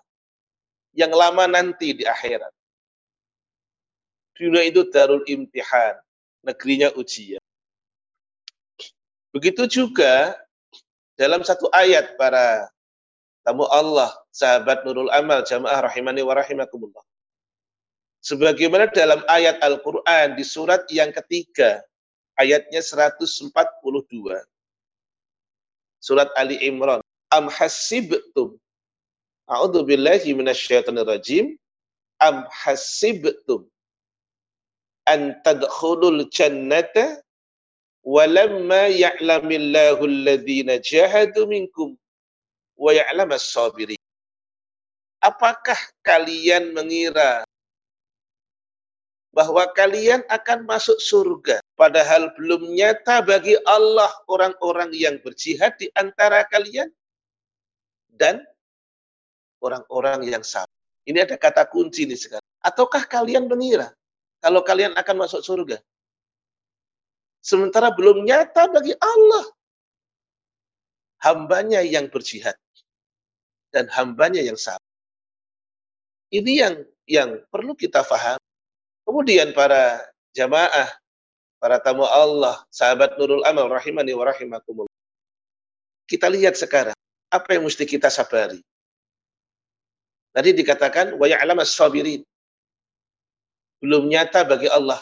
Yang 0.97 1.13
lama 1.13 1.45
nanti 1.45 1.93
di 2.01 2.05
akhirat. 2.09 2.49
Dunia 4.37 4.69
itu 4.69 4.85
darul 4.89 5.25
imtihan, 5.25 5.97
negerinya 6.45 6.93
ujian. 6.97 7.41
Begitu 9.33 9.69
juga 9.69 10.37
dalam 11.17 11.41
satu 11.43 11.69
ayat 11.73 12.17
para 12.21 12.69
tamu 13.43 13.65
Allah, 13.73 14.13
sahabat 14.33 14.85
Nurul 14.85 15.09
Amal, 15.13 15.43
jamaah 15.49 15.85
rahimani 15.89 16.21
wa 16.21 16.37
rahimakumullah. 16.37 17.05
Sebagaimana 18.21 18.91
dalam 18.93 19.23
ayat 19.31 19.57
Al-Quran 19.63 20.37
di 20.37 20.45
surat 20.45 20.85
yang 20.93 21.15
ketiga, 21.15 21.81
ayatnya 22.37 22.85
142. 22.85 23.53
Surat 26.03 26.31
Ali 26.37 26.61
Imran. 26.63 27.01
Am 27.33 27.51
hasibtum. 27.51 28.61
A'udhu 29.47 29.87
billahi 29.87 30.35
minasyaitanir 30.37 31.07
rajim. 31.07 31.57
Am 32.23 32.47
hasibtum. 32.51 33.67
An 35.07 35.39
tadkhulul 35.47 36.27
jannata 36.31 37.23
walamma 38.07 38.87
ya'lamillahu 38.87 40.07
alladhina 40.07 40.79
jahadu 40.79 41.51
minkum 41.51 41.99
wa 42.79 42.95
ya'lamas 42.95 43.43
sabirin. 43.51 43.99
Apakah 45.19 45.77
kalian 46.07 46.71
mengira 46.71 47.43
bahwa 49.37 49.69
kalian 49.77 50.25
akan 50.33 50.65
masuk 50.65 50.97
surga. 50.97 51.61
Padahal 51.77 52.33
belum 52.41 52.73
nyata 52.73 53.21
bagi 53.21 53.53
Allah 53.69 54.09
orang-orang 54.33 54.97
yang 54.97 55.21
berjihad 55.21 55.77
di 55.77 55.93
antara 55.93 56.41
kalian 56.49 56.89
dan 58.17 58.41
orang-orang 59.61 60.25
yang 60.25 60.41
sama. 60.41 60.73
Ini 61.05 61.29
ada 61.29 61.37
kata 61.37 61.69
kunci 61.69 62.09
nih 62.09 62.17
sekarang. 62.17 62.49
Ataukah 62.65 63.05
kalian 63.05 63.45
mengira 63.45 63.93
kalau 64.41 64.65
kalian 64.65 64.97
akan 64.97 65.17
masuk 65.21 65.45
surga? 65.45 65.77
Sementara 67.43 67.95
belum 67.95 68.27
nyata 68.27 68.69
bagi 68.71 68.93
Allah. 68.99 69.45
Hambanya 71.23 71.81
yang 71.83 72.11
berjihad. 72.11 72.55
Dan 73.71 73.89
hambanya 73.93 74.43
yang 74.43 74.59
sama. 74.59 74.83
Ini 76.31 76.53
yang 76.59 76.75
yang 77.07 77.31
perlu 77.49 77.79
kita 77.79 78.03
faham. 78.03 78.39
Kemudian 79.07 79.55
para 79.55 80.03
jamaah, 80.35 80.91
para 81.63 81.79
tamu 81.79 82.03
Allah, 82.03 82.67
sahabat 82.75 83.15
Nurul 83.15 83.47
Amal 83.47 83.71
rahimani 83.71 84.11
wa 84.13 84.27
rahimakumullah. 84.27 84.97
Kita 86.11 86.27
lihat 86.27 86.59
sekarang, 86.59 86.99
apa 87.31 87.49
yang 87.55 87.67
mesti 87.67 87.87
kita 87.87 88.11
sabari? 88.11 88.59
Tadi 90.35 90.51
dikatakan 90.53 91.15
wa 91.17 91.27
ya'lamas 91.31 91.73
sabirin. 91.73 92.27
Belum 93.81 94.11
nyata 94.11 94.43
bagi 94.45 94.67
Allah 94.69 95.01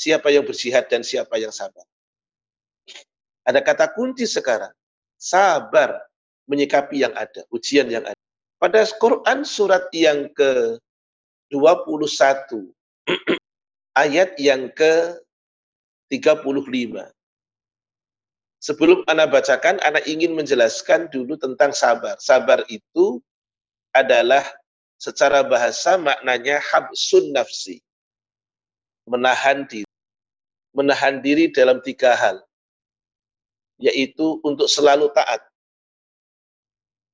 siapa 0.00 0.32
yang 0.32 0.48
berjihad 0.48 0.88
dan 0.88 1.04
siapa 1.04 1.36
yang 1.36 1.52
sabar. 1.52 1.84
Ada 3.44 3.60
kata 3.60 3.92
kunci 3.92 4.24
sekarang, 4.24 4.72
sabar 5.20 6.00
menyikapi 6.48 7.04
yang 7.04 7.12
ada, 7.12 7.44
ujian 7.52 7.84
yang 7.92 8.08
ada. 8.08 8.16
Pada 8.56 8.80
Quran 8.96 9.44
surat 9.44 9.92
yang 9.92 10.32
ke 10.32 10.80
21 11.52 12.72
ayat 14.04 14.40
yang 14.40 14.72
ke-35. 14.72 17.12
Sebelum 18.60 19.08
Anda 19.08 19.24
bacakan, 19.24 19.80
Anda 19.80 20.04
ingin 20.04 20.36
menjelaskan 20.36 21.08
dulu 21.08 21.40
tentang 21.40 21.72
sabar. 21.72 22.20
Sabar 22.20 22.60
itu 22.68 23.16
adalah 23.96 24.44
secara 25.00 25.40
bahasa 25.40 25.96
maknanya 25.96 26.60
habsun 26.60 27.32
nafsi. 27.32 27.80
Menahan 29.08 29.64
diri. 29.64 29.89
Menahan 30.70 31.18
diri 31.18 31.50
dalam 31.50 31.82
tiga 31.82 32.14
hal. 32.14 32.42
Yaitu 33.80 34.38
untuk 34.44 34.70
selalu 34.70 35.10
taat. 35.16 35.42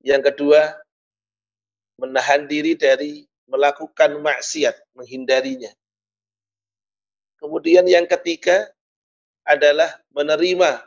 Yang 0.04 0.34
kedua, 0.34 0.76
menahan 1.96 2.44
diri 2.46 2.76
dari 2.76 3.24
melakukan 3.46 4.18
maksiat, 4.20 4.74
menghindarinya. 4.94 5.72
Kemudian 7.38 7.86
yang 7.86 8.04
ketiga 8.06 8.70
adalah 9.46 9.88
menerima 10.10 10.82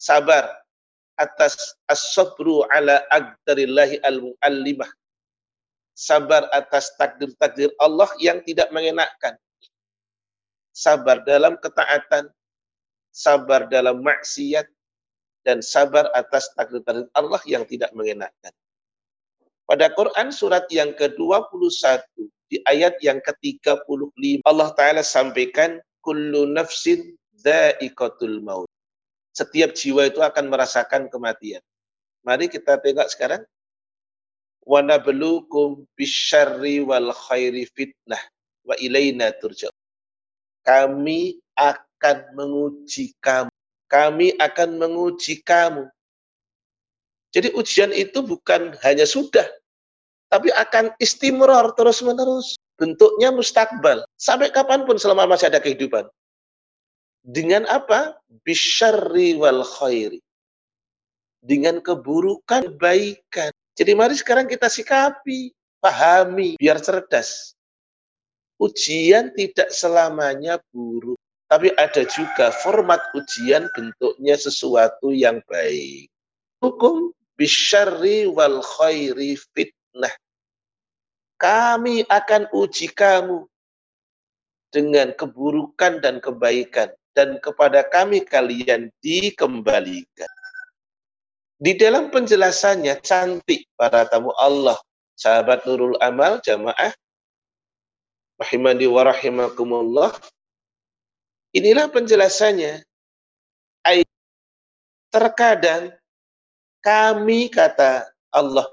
sabar 0.00 0.48
atas 1.18 1.74
as-sabru 1.90 2.62
ala 2.70 3.02
aqdarillahi 3.10 4.00
al-muallimah. 4.06 4.88
Sabar 5.98 6.46
atas 6.54 6.94
takdir-takdir 6.94 7.74
Allah 7.82 8.06
yang 8.22 8.38
tidak 8.46 8.70
mengenakkan. 8.70 9.34
Sabar 10.78 11.26
dalam 11.26 11.58
ketaatan, 11.58 12.30
sabar 13.10 13.66
dalam 13.66 13.98
maksiat, 13.98 14.70
dan 15.42 15.58
sabar 15.58 16.06
atas 16.14 16.54
takdir-takdir 16.54 17.10
Allah 17.18 17.42
yang 17.50 17.66
tidak 17.66 17.90
mengenakkan. 17.98 18.54
Pada 19.66 19.90
Quran 19.90 20.30
surat 20.30 20.70
yang 20.70 20.94
ke-21 20.94 22.04
di 22.46 22.62
ayat 22.70 22.94
yang 23.02 23.18
ke-35 23.20 24.44
Allah 24.46 24.68
taala 24.78 25.02
sampaikan 25.02 25.82
kullu 26.00 26.48
nafsin 26.48 27.16
maut. 28.42 28.68
Setiap 29.36 29.70
jiwa 29.76 30.10
itu 30.10 30.18
akan 30.18 30.50
merasakan 30.50 31.06
kematian. 31.06 31.62
Mari 32.26 32.50
kita 32.50 32.80
tengok 32.82 33.06
sekarang. 33.06 33.42
Wa 34.66 34.82
nabluukum 34.82 35.86
bisyarri 35.94 36.82
wal 36.82 37.14
khairi 37.14 37.64
fitnah 37.72 38.20
wa 38.66 38.74
ilaina 38.76 39.30
turja'un. 39.38 39.77
Kami 40.68 41.40
akan 41.56 42.36
menguji 42.36 43.16
kamu. 43.24 43.48
Kami 43.88 44.36
akan 44.36 44.76
menguji 44.76 45.40
kamu. 45.40 45.88
Jadi 47.32 47.56
ujian 47.56 47.92
itu 47.96 48.20
bukan 48.20 48.76
hanya 48.84 49.08
sudah, 49.08 49.48
tapi 50.28 50.52
akan 50.52 50.92
istimror 51.00 51.72
terus-menerus. 51.72 52.60
Bentuknya 52.76 53.32
mustakbal. 53.32 54.04
Sampai 54.20 54.52
kapan 54.52 54.84
pun 54.84 55.00
selama 55.00 55.24
masih 55.24 55.48
ada 55.48 55.60
kehidupan. 55.60 56.04
Dengan 57.24 57.64
apa? 57.68 58.16
Bisyarri 58.44 59.40
wal 59.40 59.64
khairi. 59.64 60.20
Dengan 61.40 61.80
keburukan, 61.80 62.68
kebaikan. 62.76 63.50
Jadi 63.72 63.92
mari 63.96 64.14
sekarang 64.16 64.46
kita 64.46 64.68
sikapi, 64.68 65.52
pahami, 65.80 66.60
biar 66.60 66.78
cerdas. 66.80 67.57
Ujian 68.58 69.30
tidak 69.38 69.70
selamanya 69.70 70.58
buruk. 70.74 71.18
Tapi 71.48 71.72
ada 71.80 72.04
juga 72.04 72.52
format 72.60 73.00
ujian 73.16 73.72
bentuknya 73.72 74.36
sesuatu 74.36 75.14
yang 75.14 75.40
baik. 75.48 76.12
Hukum 76.60 77.16
bisyarri 77.40 78.28
wal 78.28 78.60
khairi 78.60 79.38
fitnah. 79.56 80.12
Kami 81.38 82.04
akan 82.04 82.50
uji 82.52 82.92
kamu 82.92 83.48
dengan 84.74 85.14
keburukan 85.16 86.04
dan 86.04 86.20
kebaikan. 86.20 86.92
Dan 87.16 87.42
kepada 87.42 87.82
kami 87.82 88.22
kalian 88.22 88.94
dikembalikan. 89.02 90.30
Di 91.58 91.74
dalam 91.74 92.14
penjelasannya 92.14 93.02
cantik 93.02 93.66
para 93.74 94.06
tamu 94.06 94.30
Allah, 94.38 94.78
sahabat 95.18 95.66
Nurul 95.66 95.98
Amal, 95.98 96.38
jamaah, 96.46 96.94
rahimani 98.38 98.86
wa 98.86 99.02
rahimakumullah, 99.04 100.14
Inilah 101.56 101.88
penjelasannya. 101.88 102.84
Terkadang 105.08 105.96
kami 106.84 107.48
kata 107.48 108.12
Allah, 108.28 108.68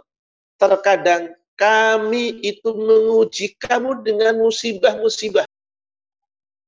terkadang 0.60 1.32
kami 1.56 2.44
itu 2.44 2.76
menguji 2.76 3.56
kamu 3.56 4.04
dengan 4.04 4.44
musibah-musibah. 4.44 5.48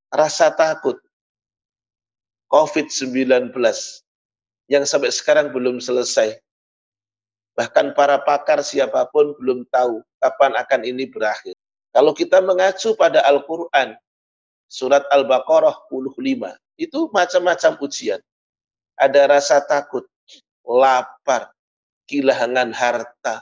Rasa 0.08 0.56
takut. 0.56 0.96
COVID-19 2.48 3.52
yang 4.72 4.88
sampai 4.88 5.12
sekarang 5.12 5.52
belum 5.52 5.84
selesai. 5.84 6.40
Bahkan 7.60 7.92
para 7.92 8.24
pakar 8.24 8.64
siapa 8.64 9.04
pun 9.12 9.36
belum 9.36 9.68
tahu 9.68 10.00
kapan 10.24 10.56
akan 10.56 10.82
ini 10.88 11.12
berakhir. 11.12 11.60
Kalau 11.96 12.12
kita 12.12 12.44
mengacu 12.44 12.94
pada 12.94 13.24
Al-Quran, 13.26 13.96
surat 14.68 15.08
Al-Baqarah 15.10 15.88
15. 15.90 16.20
Itu 16.78 17.10
macam-macam 17.10 17.74
ujian. 17.82 18.22
Ada 19.00 19.26
rasa 19.32 19.64
takut, 19.66 20.06
lapar, 20.62 21.50
kehilangan 22.06 22.70
harta, 22.76 23.42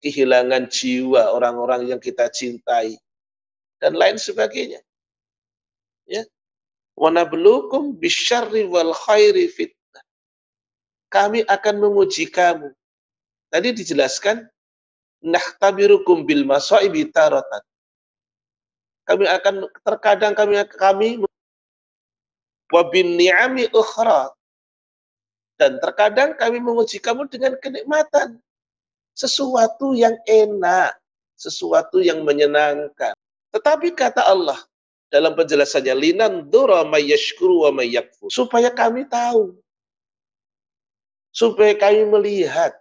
kehilangan 0.00 0.70
jiwa 0.70 1.34
orang-orang 1.34 1.92
yang 1.92 2.00
kita 2.00 2.30
cintai, 2.32 2.96
dan 3.82 3.96
lain 3.96 4.16
sebagainya. 4.16 4.80
Ya. 6.08 6.24
Wanablukum 6.96 7.96
bisyarri 7.96 8.68
wal 8.68 8.92
khairi 8.92 9.48
fitnah. 9.48 10.04
Kami 11.08 11.44
akan 11.48 11.74
menguji 11.80 12.28
kamu. 12.28 12.72
Tadi 13.50 13.68
dijelaskan, 13.72 14.46
nahtabirukum 15.24 16.24
bil 16.28 16.44
masaibi 16.44 17.08
taratan 17.08 17.64
kami 19.10 19.26
akan 19.26 19.66
terkadang 19.82 20.32
kami 20.38 20.62
kami 20.70 21.18
ukhra. 23.74 24.30
Dan 25.58 25.82
terkadang 25.82 26.38
kami 26.38 26.62
menguji 26.62 27.02
kamu 27.02 27.26
dengan 27.26 27.58
kenikmatan. 27.58 28.38
Sesuatu 29.12 29.92
yang 29.92 30.14
enak 30.24 31.00
sesuatu 31.40 32.04
yang 32.04 32.20
menyenangkan. 32.20 33.16
Tetapi 33.56 33.96
kata 33.96 34.20
Allah 34.28 34.60
dalam 35.08 35.32
penjelasannya 35.32 35.96
linan 35.96 36.32
dura 36.52 36.84
mayyashkuru 36.84 37.64
wa 37.66 37.80
mayyakfur 37.80 38.28
supaya 38.28 38.68
kami 38.68 39.08
tahu. 39.08 39.56
Supaya 41.32 41.72
kami 41.72 42.04
melihat 42.04 42.76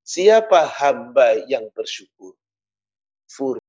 siapa 0.00 0.64
hamba 0.64 1.44
yang 1.44 1.68
bersyukur. 1.76 2.32
Fur 3.28 3.60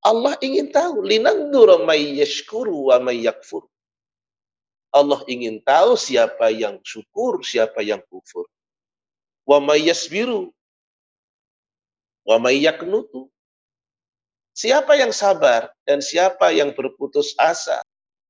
Allah 0.00 0.32
ingin 0.40 0.72
tahu 0.72 1.04
linandzura 1.04 1.84
may 1.84 2.16
yashkuru 2.16 2.88
wa 2.88 2.96
may 3.04 3.20
yakfur. 3.28 3.68
Allah 4.90 5.20
ingin 5.28 5.60
tahu 5.62 5.94
siapa 5.94 6.50
yang 6.50 6.80
syukur, 6.82 7.44
siapa 7.44 7.84
yang 7.84 8.00
kufur. 8.08 8.48
Wa 9.44 9.60
may 9.60 9.86
yasbiru 9.86 10.50
wa 12.24 12.36
may 12.40 12.64
yaknutu. 12.64 13.28
Siapa 14.56 14.98
yang 14.98 15.14
sabar 15.14 15.70
dan 15.86 16.02
siapa 16.02 16.50
yang 16.50 16.74
berputus 16.74 17.36
asa. 17.38 17.80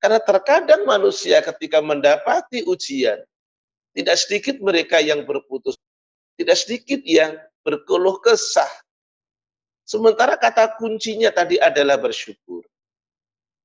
Karena 0.00 0.20
terkadang 0.20 0.85
manusia 0.88 1.40
ketika 1.44 1.80
mendapati 1.80 2.64
ujian, 2.64 3.20
tidak 3.92 4.16
sedikit 4.16 4.56
mereka 4.61 5.00
yang 5.00 5.28
berputus, 5.28 5.76
tidak 6.40 6.56
sedikit 6.56 7.00
yang 7.04 7.37
berkeluh 7.64 8.16
kesah, 8.24 8.68
Sementara 9.90 10.38
kata 10.38 10.79
kuncinya 10.79 11.35
tadi 11.35 11.59
adalah 11.59 11.98
bersyukur. 11.98 12.62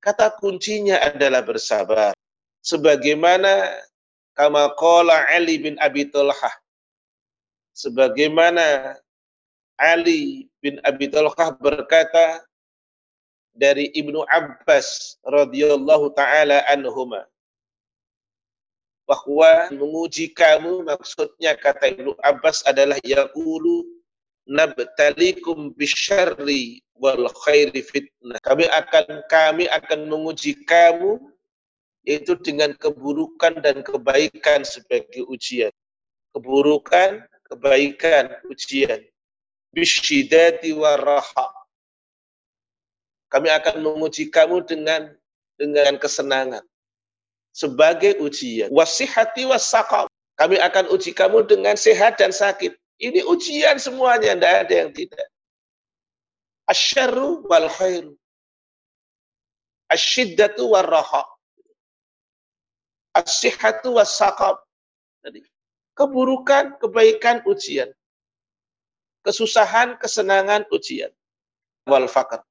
Kata 0.01 0.33
kuncinya 0.33 0.97
adalah 0.97 1.45
bersabar. 1.45 2.17
Sebagaimana 2.65 3.77
kama 4.33 4.73
qala 4.73 5.29
Ali 5.29 5.61
bin 5.61 5.77
Abi 5.77 6.09
Talhah. 6.09 6.49
Sebagaimana 7.77 8.97
Ali 9.77 10.49
bin 10.65 10.81
Abi 10.81 11.13
Talhah 11.13 11.53
berkata 11.61 12.41
dari 13.53 13.93
Ibnu 13.93 14.25
Abbas 14.25 15.21
radhiyallahu 15.21 16.09
taala 16.17 16.65
anhuma 16.65 17.29
bahwa 19.05 19.69
menguji 19.69 20.33
kamu 20.33 20.89
maksudnya 20.89 21.53
kata 21.53 21.93
Ibnu 21.93 22.17
Abbas 22.25 22.65
adalah 22.65 22.97
yaqulu 23.05 23.94
nabtalikum 24.45 25.73
bisyarri 25.73 26.81
wal 26.97 27.27
khairi 27.45 27.81
fitnah. 27.81 28.37
Kami 28.45 28.65
akan 28.69 29.25
kami 29.27 29.65
akan 29.69 30.09
menguji 30.09 30.65
kamu 30.65 31.19
itu 32.05 32.37
dengan 32.39 32.77
keburukan 32.77 33.59
dan 33.59 33.81
kebaikan 33.81 34.61
sebagai 34.61 35.25
ujian. 35.25 35.73
Keburukan, 36.37 37.25
kebaikan, 37.49 38.29
ujian. 38.45 39.01
Bisyidati 39.73 40.71
waraha. 40.71 41.51
Kami 43.27 43.51
akan 43.51 43.83
menguji 43.83 44.31
kamu 44.31 44.63
dengan 44.63 45.11
dengan 45.59 45.99
kesenangan 45.99 46.63
sebagai 47.55 48.19
ujian. 48.19 48.67
Wasihati 48.71 49.47
wasaqam. 49.47 50.07
Kami 50.35 50.59
akan 50.59 50.91
uji 50.91 51.15
kamu 51.15 51.47
dengan 51.47 51.79
sehat 51.79 52.19
dan 52.19 52.35
sakit. 52.35 52.75
Ini 52.95 53.27
ujian 53.27 53.75
semuanya, 53.75 54.39
tidak 54.39 54.53
ada 54.67 54.73
yang 54.87 54.91
tidak. 54.95 55.27
Asyarru 56.65 57.43
wal 57.43 57.67
khairu. 57.67 58.15
Asyiddatu 59.91 60.71
wal 60.71 60.87
raha. 60.87 61.27
Asyihatu 63.11 63.99
was 63.99 64.15
saqab. 64.15 64.63
Keburukan, 65.95 66.79
kebaikan, 66.79 67.43
ujian. 67.43 67.91
Kesusahan, 69.27 69.99
kesenangan, 69.99 70.63
ujian. 70.71 71.11
Wal 71.87 72.07
fakr. 72.07 72.43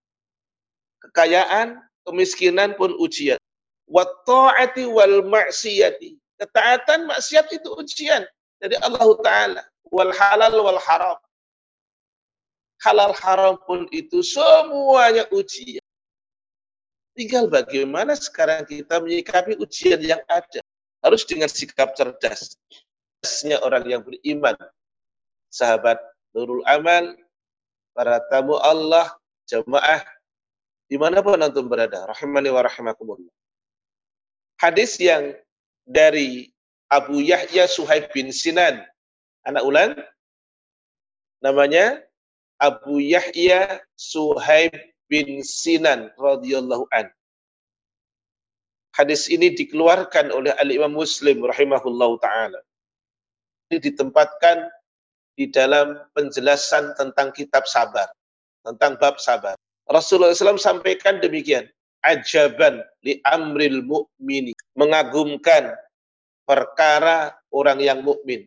Kekayaan, 1.04 1.80
kemiskinan 2.04 2.76
pun 2.76 2.92
ujian. 3.00 3.40
Wa 3.88 4.04
ta'ati 4.28 4.88
wal 4.88 5.24
maksiyati. 5.24 6.16
Ketaatan, 6.40 7.08
maksiat 7.08 7.48
itu 7.52 7.68
ujian 7.76 8.24
dari 8.60 8.76
Allah 8.80 9.08
Ta'ala 9.20 9.62
wal 9.88 10.12
halal 10.12 10.54
wal 10.64 10.80
haram. 10.80 11.18
Halal 12.84 13.16
haram 13.16 13.54
pun 13.64 13.88
itu 13.92 14.20
semuanya 14.20 15.24
ujian. 15.32 15.84
Tinggal 17.14 17.46
bagaimana 17.46 18.18
sekarang 18.18 18.66
kita 18.66 18.98
menyikapi 19.00 19.56
ujian 19.56 20.02
yang 20.02 20.20
ada. 20.26 20.60
Harus 21.00 21.24
dengan 21.24 21.48
sikap 21.48 21.94
cerdas. 21.94 22.58
Cerdasnya 23.22 23.62
orang 23.64 23.84
yang 23.88 24.02
beriman. 24.04 24.52
Sahabat 25.48 25.96
Nurul 26.34 26.66
Amal, 26.66 27.14
para 27.94 28.20
tamu 28.28 28.58
Allah, 28.58 29.14
jamaah, 29.46 30.02
di 30.90 30.98
mana 30.98 31.22
pun 31.22 31.38
antum 31.38 31.70
berada. 31.70 32.04
Rahimani 32.10 32.50
wa 32.50 32.60
rahimakumullah. 32.60 33.32
Hadis 34.58 34.98
yang 34.98 35.32
dari 35.86 36.50
Abu 36.90 37.22
Yahya 37.22 37.64
Suhaib 37.70 38.10
bin 38.12 38.28
Sinan 38.34 38.82
anak 39.44 39.62
ulan 39.64 39.90
namanya 41.44 42.00
Abu 42.60 43.00
Yahya 43.00 43.80
Suhaib 43.96 44.72
bin 45.12 45.44
Sinan 45.44 46.08
radhiyallahu 46.16 46.88
an. 46.96 47.12
Hadis 48.94 49.26
ini 49.26 49.50
dikeluarkan 49.52 50.30
oleh 50.30 50.54
Al-Imam 50.62 50.94
Muslim 50.94 51.42
rahimahullah 51.42 52.10
ta'ala. 52.22 52.60
Ini 53.68 53.82
ditempatkan 53.82 54.70
di 55.34 55.50
dalam 55.50 55.98
penjelasan 56.14 56.94
tentang 56.94 57.34
kitab 57.34 57.66
sabar. 57.66 58.06
Tentang 58.62 58.96
bab 58.96 59.18
sabar. 59.18 59.58
Rasulullah 59.90 60.32
SAW 60.32 60.56
sampaikan 60.56 61.18
demikian. 61.18 61.66
Ajaban 62.06 62.86
li 63.02 63.18
amril 63.26 63.82
mu'mini. 63.82 64.54
Mengagumkan 64.78 65.74
perkara 66.46 67.34
orang 67.50 67.82
yang 67.82 68.00
mukmin. 68.00 68.46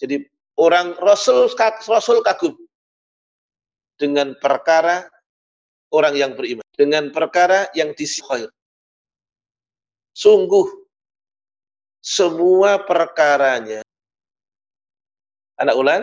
Jadi 0.00 0.24
orang 0.56 0.96
Rasul 0.98 1.52
Rasul 1.84 2.24
kagum 2.24 2.56
dengan 4.00 4.32
perkara 4.40 5.04
orang 5.92 6.16
yang 6.16 6.32
beriman, 6.32 6.64
dengan 6.72 7.12
perkara 7.12 7.68
yang 7.76 7.92
disihir. 7.92 8.48
Sungguh 10.16 10.66
semua 12.00 12.80
perkaranya 12.80 13.84
anak 15.60 15.76
ulang 15.76 16.02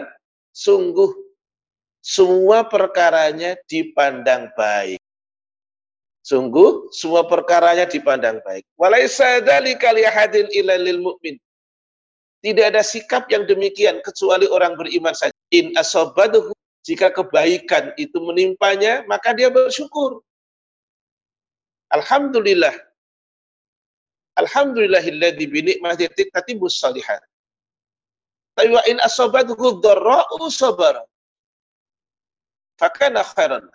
sungguh 0.53 1.09
semua 2.05 2.63
perkaranya 2.63 3.57
dipandang 3.67 4.53
baik. 4.55 5.01
Sungguh 6.23 6.87
semua 6.95 7.27
perkaranya 7.27 7.83
dipandang 7.83 8.39
baik. 8.47 8.63
Walaisa 8.79 9.43
dzalika 9.43 9.91
li 9.91 10.07
ahadin 10.07 10.47
illa 10.55 10.79
lil 10.79 11.03
mu'min. 11.03 11.35
Tidak 12.45 12.65
ada 12.69 12.85
sikap 12.85 13.25
yang 13.33 13.49
demikian 13.49 13.99
kecuali 14.05 14.45
orang 14.45 14.77
beriman 14.77 15.13
saja. 15.17 15.33
In 15.49 15.73
asabaduhu 15.73 16.53
jika 16.85 17.11
kebaikan 17.11 17.91
itu 17.97 18.15
menimpanya, 18.21 19.03
maka 19.09 19.33
dia 19.33 19.49
bersyukur. 19.49 20.21
Alhamdulillah 21.91 22.75
Alhamdulillahilladzi 24.37 25.45
bi 25.49 25.59
ni'matihi 25.65 26.29
tatimus 26.29 26.77
salihat. 26.77 27.25
Tapi 28.53 28.69
wa 28.69 28.85
in 28.85 29.01
asabathu 29.01 29.81
dharra'u 29.81 30.45
sabara. 30.53 31.01
Fakana 32.77 33.25
khairan. 33.25 33.65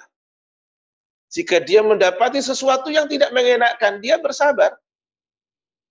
Jika 1.34 1.58
dia 1.64 1.82
mendapati 1.82 2.38
sesuatu 2.38 2.94
yang 2.94 3.10
tidak 3.10 3.34
mengenakkan, 3.34 3.98
dia 3.98 4.20
bersabar. 4.22 4.78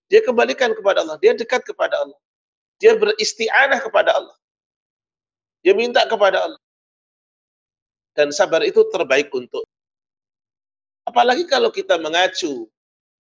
Dia 0.07 0.23
kembalikan 0.23 0.71
kepada 0.71 1.03
Allah, 1.03 1.19
dia 1.19 1.35
dekat 1.35 1.65
kepada 1.67 1.99
Allah. 1.99 2.20
Dia 2.81 2.97
beristi'anah 2.97 3.77
kepada 3.77 4.17
Allah. 4.17 4.37
Dia 5.61 5.77
minta 5.77 6.01
kepada 6.09 6.49
Allah. 6.49 6.61
Dan 8.17 8.33
sabar 8.33 8.65
itu 8.65 8.81
terbaik 8.89 9.29
untuk. 9.31 9.63
Apalagi 11.05 11.45
kalau 11.45 11.69
kita 11.69 12.01
mengacu 12.01 12.65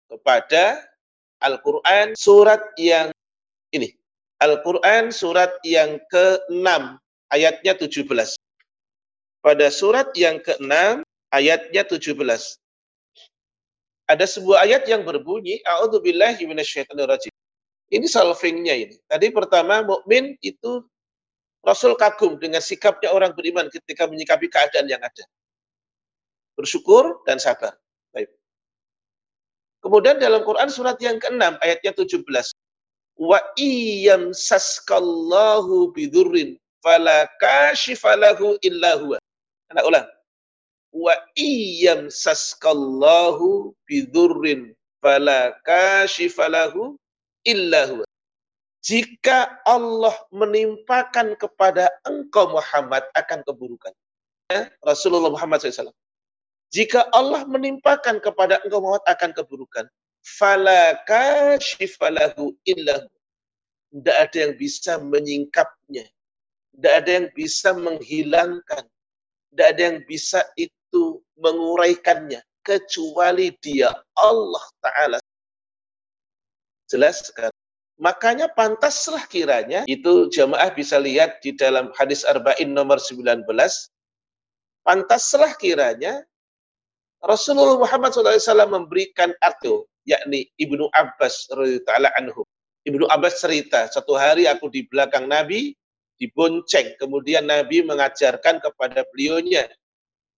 kepada 0.07 0.87
Al-Quran 1.43 2.15
surat 2.15 2.63
yang 2.79 3.11
ini. 3.75 3.91
Al-Quran 4.39 5.11
surat 5.11 5.51
yang 5.67 5.99
ke-6 6.07 6.95
ayatnya 7.35 7.75
17. 7.75 8.39
Pada 9.43 9.67
surat 9.67 10.07
yang 10.15 10.39
ke-6 10.39 11.03
ayatnya 11.35 11.83
17. 11.83 12.15
Ada 14.09 14.25
sebuah 14.25 14.63
ayat 14.65 14.87
yang 14.87 15.03
berbunyi. 15.03 15.61
Ini 17.89 18.05
solvingnya 18.05 18.75
ini. 18.77 18.95
Tadi 19.09 19.33
pertama 19.33 19.81
mukmin 19.81 20.37
itu 20.45 20.85
Rasul 21.65 21.97
kagum 21.99 22.39
dengan 22.39 22.61
sikapnya 22.63 23.11
orang 23.11 23.35
beriman 23.35 23.67
ketika 23.67 24.07
menyikapi 24.07 24.47
keadaan 24.47 24.87
yang 24.87 25.01
ada. 25.01 25.25
Bersyukur 26.55 27.25
dan 27.25 27.41
sabar. 27.41 27.75
Kemudian 29.79 30.19
dalam 30.19 30.43
Quran 30.43 30.67
surat 30.67 30.99
yang 30.99 31.17
ke-6 31.23 31.55
ayatnya 31.63 31.91
17. 31.95 32.19
Wa 33.19 33.39
iyam 33.55 34.35
saskallahu 34.35 35.95
bidurrin 35.95 36.59
fala 36.83 37.27
kashifalahu 37.39 38.59
illa 38.59 38.99
huwa. 38.99 39.17
Anak 39.71 39.83
ulang. 39.87 40.07
Wa 40.91 41.15
iyam 41.39 42.11
saskallahu 42.11 43.71
bidurrin 43.87 44.75
fala 44.99 45.55
kashifalahu 45.63 46.99
illa 47.49 47.89
huwa. 47.89 48.05
Jika 48.85 49.59
Allah 49.65 50.13
menimpakan 50.29 51.33
kepada 51.35 51.89
engkau 52.05 52.53
Muhammad 52.53 53.03
akan 53.17 53.41
keburukan. 53.43 53.91
Ya, 54.47 54.69
Rasulullah 54.85 55.33
Muhammad 55.33 55.61
SAW 55.61 55.93
jika 56.69 57.09
Allah 57.17 57.49
menimpakan 57.49 58.21
kepada 58.21 58.61
engkau 58.61 58.81
maut 58.81 59.01
akan 59.09 59.33
keburukan, 59.33 59.89
fala 60.21 61.01
kashifalahu 61.09 62.53
illahu. 62.61 63.09
Tidak 63.89 64.17
ada 64.21 64.37
yang 64.37 64.53
bisa 64.53 65.01
menyingkapnya. 65.01 66.05
Tidak 66.77 66.93
ada 66.93 67.09
yang 67.09 67.27
bisa 67.33 67.73
menghilangkan. 67.73 68.85
Tidak 69.49 69.65
ada 69.65 69.81
yang 69.81 70.05
bisa 70.05 70.45
itu 70.61 71.25
menguraikannya. 71.41 72.45
Kecuali 72.61 73.49
dia 73.65 73.89
Allah 74.13 74.65
Ta'ala. 74.85 75.17
Jelas 76.89 77.29
sekali. 77.29 77.53
Makanya 77.99 78.47
pantaslah 78.55 79.27
kiranya, 79.27 79.83
itu 79.85 80.31
jamaah 80.31 80.71
bisa 80.71 80.97
lihat 80.97 81.43
di 81.43 81.51
dalam 81.51 81.91
hadis 81.99 82.23
Arba'in 82.23 82.71
nomor 82.71 82.95
19, 82.95 83.43
pantaslah 84.87 85.51
kiranya 85.59 86.23
Rasulullah 87.19 87.75
Muhammad 87.75 88.15
SAW 88.15 88.71
memberikan 88.71 89.35
arti, 89.43 89.67
yakni 90.07 90.47
Ibnu 90.55 90.87
Abbas 90.95 91.51
radhiyallahu 91.51 92.15
anhu. 92.15 92.41
Ibnu 92.87 93.03
Abbas 93.11 93.43
cerita, 93.43 93.91
satu 93.91 94.15
hari 94.15 94.47
aku 94.47 94.71
di 94.71 94.87
belakang 94.87 95.27
Nabi, 95.27 95.75
dibonceng. 96.15 96.95
Kemudian 96.95 97.47
Nabi 97.51 97.83
mengajarkan 97.83 98.63
kepada 98.63 99.03
beliaunya 99.11 99.67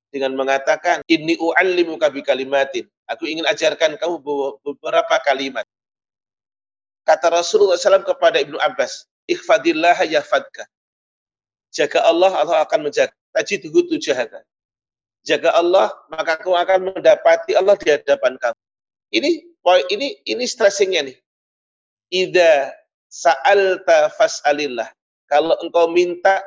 dengan 0.10 0.34
mengatakan, 0.34 1.06
Inni 1.06 1.38
u'allimu 1.38 2.02
kabi 2.02 2.26
kalimatin. 2.26 2.90
Aku 3.06 3.30
ingin 3.30 3.46
ajarkan 3.46 4.02
kamu 4.02 4.18
beberapa 4.66 5.16
kalimat. 5.22 5.64
Kata 7.12 7.28
Rasulullah 7.28 7.76
SAW 7.76 8.08
kepada 8.08 8.40
Ibnu 8.40 8.56
Abbas, 8.56 9.04
Ikhfadillah 9.28 10.00
yafadka. 10.08 10.64
Jaga 11.76 12.08
Allah, 12.08 12.32
Allah 12.40 12.64
akan 12.64 12.88
menjaga. 12.88 13.12
Tajiduhu 13.36 13.92
tujahaka 13.92 14.44
jaga 15.26 15.54
Allah, 15.54 15.94
maka 16.10 16.38
kamu 16.42 16.56
akan 16.58 16.80
mendapati 16.94 17.54
Allah 17.54 17.78
di 17.78 17.94
hadapan 17.94 18.36
kamu. 18.42 18.62
Ini 19.14 19.30
ini 19.94 20.08
ini 20.26 20.44
stressingnya 20.48 21.12
nih. 21.12 21.18
Ida 22.12 22.74
sa'alta 23.08 24.12
fas'alillah. 24.18 24.90
Kalau 25.30 25.56
engkau 25.64 25.88
minta 25.88 26.44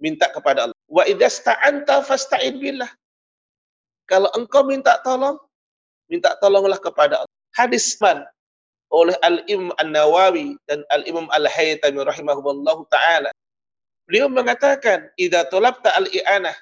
minta 0.00 0.28
kepada 0.28 0.68
Allah. 0.68 0.78
Wa 0.90 1.06
idza 1.06 1.28
sta'anta 1.30 2.04
fasta'in 2.04 2.60
billah. 2.60 2.90
Kalau 4.08 4.28
engkau 4.34 4.66
minta 4.66 4.98
tolong, 5.06 5.38
minta 6.10 6.34
tolonglah 6.42 6.80
kepada 6.82 7.22
Allah. 7.24 7.36
Hadis 7.54 7.94
man 8.02 8.26
oleh 8.90 9.14
Al-Imam 9.22 9.70
An-Nawawi 9.78 10.58
dan 10.66 10.82
Al-Imam 10.90 11.30
Al-Haytami 11.30 12.02
rahimahullah 12.02 12.78
taala. 12.90 13.30
Beliau 14.10 14.26
mengatakan, 14.26 15.06
"Idza 15.14 15.46
talabta 15.46 15.94
al-i'anah 15.94 16.54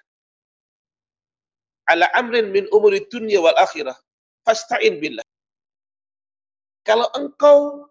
ala 1.88 2.06
amrin 2.12 2.52
min 2.52 2.68
umuri 2.68 3.02
dunia 3.08 3.40
wal 3.40 3.56
akhirah 3.56 3.96
fasta'in 4.44 5.00
billah. 5.00 5.24
Kalau 6.84 7.08
engkau 7.16 7.88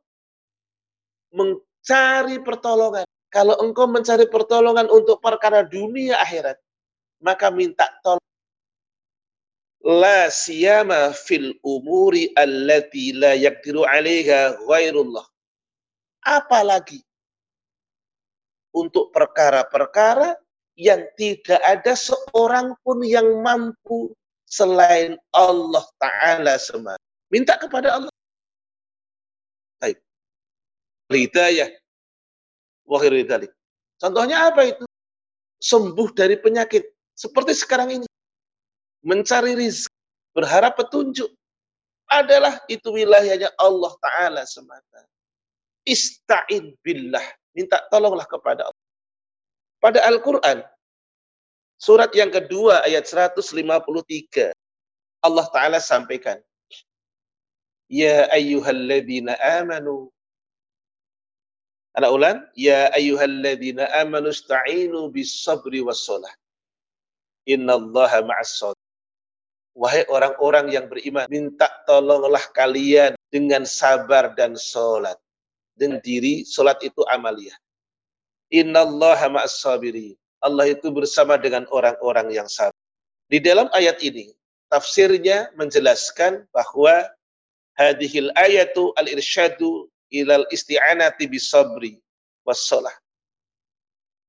mencari 1.33 2.41
pertolongan, 2.41 3.05
kalau 3.29 3.57
engkau 3.61 3.85
mencari 3.85 4.25
pertolongan 4.25 4.89
untuk 4.89 5.21
perkara 5.21 5.61
dunia 5.65 6.17
akhirat, 6.17 6.57
maka 7.21 7.53
minta 7.53 7.85
tolong. 8.01 8.26
La 9.85 10.31
siyama 10.33 11.13
fil 11.13 11.53
umuri 11.61 12.33
allati 12.33 13.13
la 13.13 13.37
yakdiru 13.37 13.85
alaiha 13.85 14.57
ghairullah. 14.65 15.25
Apalagi 16.25 16.99
untuk 18.73 19.09
perkara-perkara 19.13 20.37
yang 20.77 21.01
tidak 21.17 21.57
ada 21.65 21.97
seorang 21.97 22.77
pun 22.85 23.01
yang 23.01 23.41
mampu 23.41 24.13
selain 24.45 25.17
Allah 25.33 25.85
Ta'ala 25.97 26.55
semata. 26.61 27.01
Minta 27.33 27.59
kepada 27.59 27.97
Allah. 27.97 28.13
Baik. 29.81 29.99
Hidayah. 31.11 31.69
Wahir 32.87 33.11
Contohnya 33.99 34.47
apa 34.47 34.63
itu? 34.63 34.85
Sembuh 35.59 36.15
dari 36.15 36.39
penyakit. 36.39 36.87
Seperti 37.17 37.51
sekarang 37.51 37.91
ini. 37.91 38.06
Mencari 39.07 39.55
rizki. 39.55 39.95
Berharap 40.35 40.75
petunjuk. 40.75 41.31
Adalah 42.11 42.59
itu 42.67 42.91
wilayahnya 42.91 43.51
Allah 43.55 43.95
Ta'ala 44.03 44.43
semata. 44.43 45.07
Ista'in 45.87 46.75
billah. 46.83 47.23
Minta 47.55 47.81
tolonglah 47.87 48.27
kepada 48.27 48.67
Allah. 48.67 48.85
Pada 49.81 50.03
Al-Quran, 50.05 50.61
surat 51.79 52.11
yang 52.13 52.29
kedua 52.29 52.85
ayat 52.85 53.07
153, 53.07 54.53
Allah 55.23 55.45
Ta'ala 55.49 55.79
sampaikan, 55.81 56.37
Ya 57.87 58.27
ayyuhalladzina 58.35 59.39
amanu. 59.63 60.11
Anak 61.95 62.11
ulang, 62.13 62.37
ya 62.53 62.91
ayyuhalladzina 62.93 63.87
amanu 64.03 64.29
ista'inu 64.29 65.07
bis 65.09 65.41
sabri 65.41 65.79
was 65.81 66.03
salah. 66.03 66.29
Innallaha 67.47 68.27
ma'as 68.27 68.59
Wahai 69.77 70.09
orang-orang 70.09 70.73
yang 70.73 70.89
beriman, 70.89 71.29
minta 71.29 71.69
tolonglah 71.85 72.41
kalian 72.57 73.13
dengan 73.29 73.61
sabar 73.61 74.33
dan 74.33 74.57
sholat. 74.57 75.13
Dengan 75.77 76.01
diri, 76.01 76.41
sholat 76.41 76.81
itu 76.81 77.05
amaliyah. 77.05 77.53
Innallaha 78.49 79.29
ma'as 79.29 79.61
sabirin. 79.61 80.17
Allah 80.41 80.73
itu 80.73 80.89
bersama 80.89 81.37
dengan 81.37 81.69
orang-orang 81.69 82.33
yang 82.33 82.49
sabar. 82.49 82.73
Di 83.29 83.37
dalam 83.37 83.69
ayat 83.77 84.01
ini, 84.01 84.33
tafsirnya 84.73 85.53
menjelaskan 85.53 86.49
bahwa 86.49 87.05
hadhil 87.77 88.33
ayatu 88.33 88.97
al-irsyadu 88.97 89.85
ilal 90.09 90.49
isti'anati 90.49 91.29
bisabri 91.29 92.01
wassalah. 92.49 92.93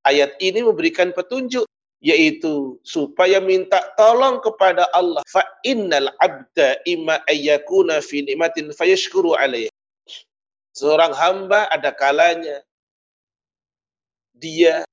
Ayat 0.04 0.36
ini 0.44 0.60
memberikan 0.60 1.16
petunjuk 1.16 1.64
yaitu 1.98 2.78
supaya 2.86 3.42
minta 3.42 3.82
tolong 3.98 4.38
kepada 4.38 4.86
Allah. 4.94 5.22
Fa 5.26 5.42
innal 5.66 6.10
abda 6.22 6.78
imma 6.86 7.18
ayyakuna 7.26 7.98
fi 7.98 8.22
nikmatin 8.22 8.70
fayashkuru 8.70 9.34
alaihi 9.34 9.70
seorang 10.78 11.10
hamba 11.14 11.66
ada 11.74 11.90
kalanya 11.90 12.62
dia. 14.38 14.86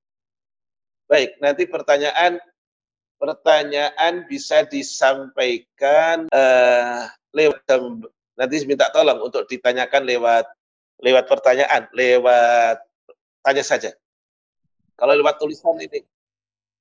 Baik 1.05 1.37
nanti 1.37 1.69
pertanyaan 1.69 2.41
pertanyaan 3.21 4.25
bisa 4.25 4.65
disampaikan 4.65 6.25
uh, 6.33 7.05
lewat 7.29 7.61
nanti 8.33 8.65
minta 8.65 8.89
tolong 8.89 9.21
untuk 9.21 9.45
ditanyakan 9.45 10.01
lewat 10.01 10.49
lewat 11.05 11.29
pertanyaan 11.29 11.85
lewat 11.93 12.81
tanya 13.45 13.61
saja. 13.61 13.93
Kalau 14.97 15.13
lewat 15.13 15.37
tulisan 15.37 15.77
ini 15.77 16.01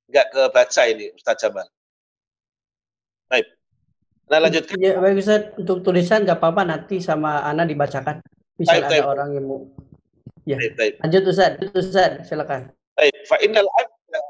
nggak 0.09 0.27
kebaca 0.33 0.83
ini 0.89 1.07
Ustaz 1.17 1.41
Jamal. 1.41 1.67
Baik. 3.29 3.47
Nah 4.29 4.39
lanjutkan. 4.41 4.77
Ya, 4.81 4.97
baik 5.01 5.21
Ustaz, 5.21 5.43
untuk 5.57 5.85
tulisan 5.85 6.25
nggak 6.25 6.41
apa-apa 6.41 6.63
nanti 6.65 7.01
sama 7.01 7.45
Ana 7.45 7.65
dibacakan. 7.69 8.21
Bisa 8.57 8.79
ada 8.79 8.89
taib. 8.89 9.05
orang 9.05 9.35
yang 9.35 9.45
mau. 9.45 9.61
Ya. 10.45 10.57
Taib, 10.61 10.75
taib. 10.77 10.95
Lanjut 11.01 11.23
Ustaz, 11.29 11.53
Ustaz, 11.73 12.13
silakan. 12.29 12.73
Baik, 12.95 13.17
fa 13.27 13.37
innal 13.43 13.69
abda 13.75 14.21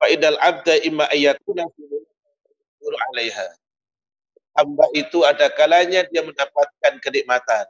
fa 0.00 0.06
innal 0.08 0.38
abda 0.40 0.74
imma 0.86 1.04
ayakuna 1.12 1.66
fi 1.76 1.82
alaiha. 3.12 3.48
Hamba 4.52 4.84
itu 4.92 5.24
ada 5.24 5.48
kalanya 5.48 6.04
dia 6.12 6.20
mendapatkan 6.20 6.92
kenikmatan. 7.00 7.64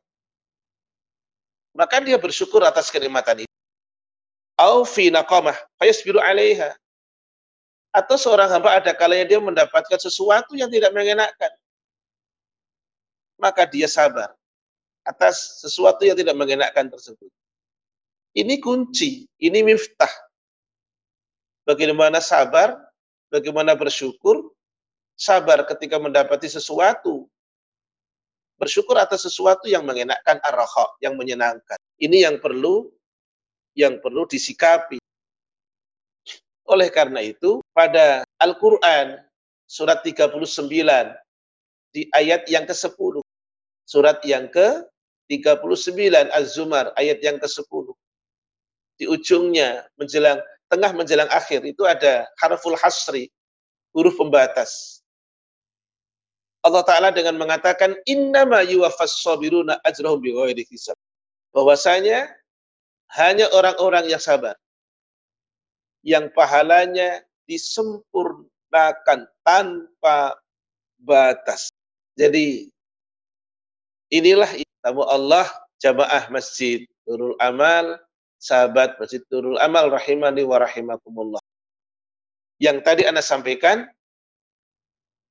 Maka 1.73 2.03
dia 2.03 2.19
bersyukur 2.19 2.61
atas 2.67 2.91
kenikmatan 2.91 3.47
itu 3.47 3.52
au 4.62 4.87
fi 4.87 5.11
naqamah 5.11 5.59
fayasbiru 5.83 6.22
'alaiha. 6.22 6.79
Atau 7.92 8.16
seorang 8.16 8.48
hamba 8.48 8.81
ada 8.81 8.96
kalanya 8.96 9.37
dia 9.37 9.40
mendapatkan 9.42 10.01
sesuatu 10.01 10.57
yang 10.57 10.72
tidak 10.72 10.94
mengenakan. 10.96 11.53
Maka 13.37 13.68
dia 13.68 13.90
sabar 13.90 14.33
atas 15.05 15.61
sesuatu 15.61 16.07
yang 16.07 16.16
tidak 16.16 16.38
mengenakan 16.38 16.88
tersebut. 16.88 17.29
Ini 18.33 18.62
kunci, 18.64 19.29
ini 19.42 19.61
miftah. 19.61 20.09
Bagaimana 21.68 22.22
sabar, 22.25 22.75
bagaimana 23.29 23.77
bersyukur, 23.77 24.51
sabar 25.18 25.68
ketika 25.68 26.01
mendapati 26.01 26.48
sesuatu, 26.48 27.29
bersyukur 28.57 28.96
atas 28.96 29.29
sesuatu 29.29 29.68
yang 29.68 29.85
mengenakan 29.85 30.40
arroha, 30.48 30.96
yang 31.05 31.18
menyenangkan. 31.18 31.77
Ini 32.01 32.31
yang 32.31 32.37
perlu 32.40 32.88
yang 33.77 34.01
perlu 34.01 34.29
disikapi. 34.29 35.01
Oleh 36.69 36.89
karena 36.89 37.21
itu, 37.21 37.61
pada 37.75 38.23
Al-Quran, 38.39 39.19
surat 39.67 40.01
39, 40.05 40.39
di 41.93 42.09
ayat 42.15 42.47
yang 42.49 42.65
ke-10, 42.65 43.21
surat 43.85 44.23
yang 44.25 44.49
ke-39, 44.49 46.33
Az-Zumar, 46.33 46.95
ayat 46.97 47.21
yang 47.21 47.37
ke-10, 47.43 47.93
di 49.01 49.05
ujungnya, 49.11 49.89
menjelang 49.99 50.39
tengah 50.73 50.93
menjelang 50.97 51.29
akhir, 51.29 51.67
itu 51.69 51.85
ada 51.85 52.25
harful 52.41 52.73
hasri, 52.81 53.29
huruf 53.93 54.17
pembatas. 54.17 55.03
Allah 56.63 56.87
Ta'ala 56.87 57.09
dengan 57.11 57.37
mengatakan, 57.37 57.99
Innama 58.07 58.63
yuwafas 58.63 59.21
sabiruna 59.21 59.83
ajrahum 59.83 60.23
bighairi 60.23 60.63
hisab. 60.71 60.95
Bahwasanya 61.51 62.31
hanya 63.16 63.48
orang-orang 63.53 64.09
yang 64.09 64.22
sabar. 64.22 64.57
Yang 66.03 66.35
pahalanya 66.35 67.22
disempurnakan 67.46 69.29
tanpa 69.46 70.37
batas. 70.98 71.70
Jadi 72.18 72.72
inilah 74.11 74.48
tamu 74.83 75.07
Allah 75.07 75.46
jamaah 75.79 76.27
Masjid 76.31 76.87
Nurul 77.07 77.38
Amal, 77.38 77.98
sahabat 78.42 78.98
Masjid 78.98 79.22
Nurul 79.31 79.59
Amal 79.62 79.90
rahimani 79.90 80.42
wa 80.42 80.59
rahimakumullah. 80.59 81.42
Yang 82.62 82.79
tadi 82.87 83.03
Anda 83.07 83.22
sampaikan, 83.22 83.90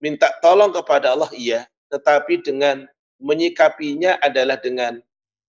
minta 0.04 0.32
tolong 0.44 0.76
kepada 0.76 1.16
Allah 1.16 1.32
iya, 1.32 1.68
tetapi 1.92 2.44
dengan 2.44 2.88
menyikapinya 3.20 4.20
adalah 4.20 4.60
dengan 4.60 5.00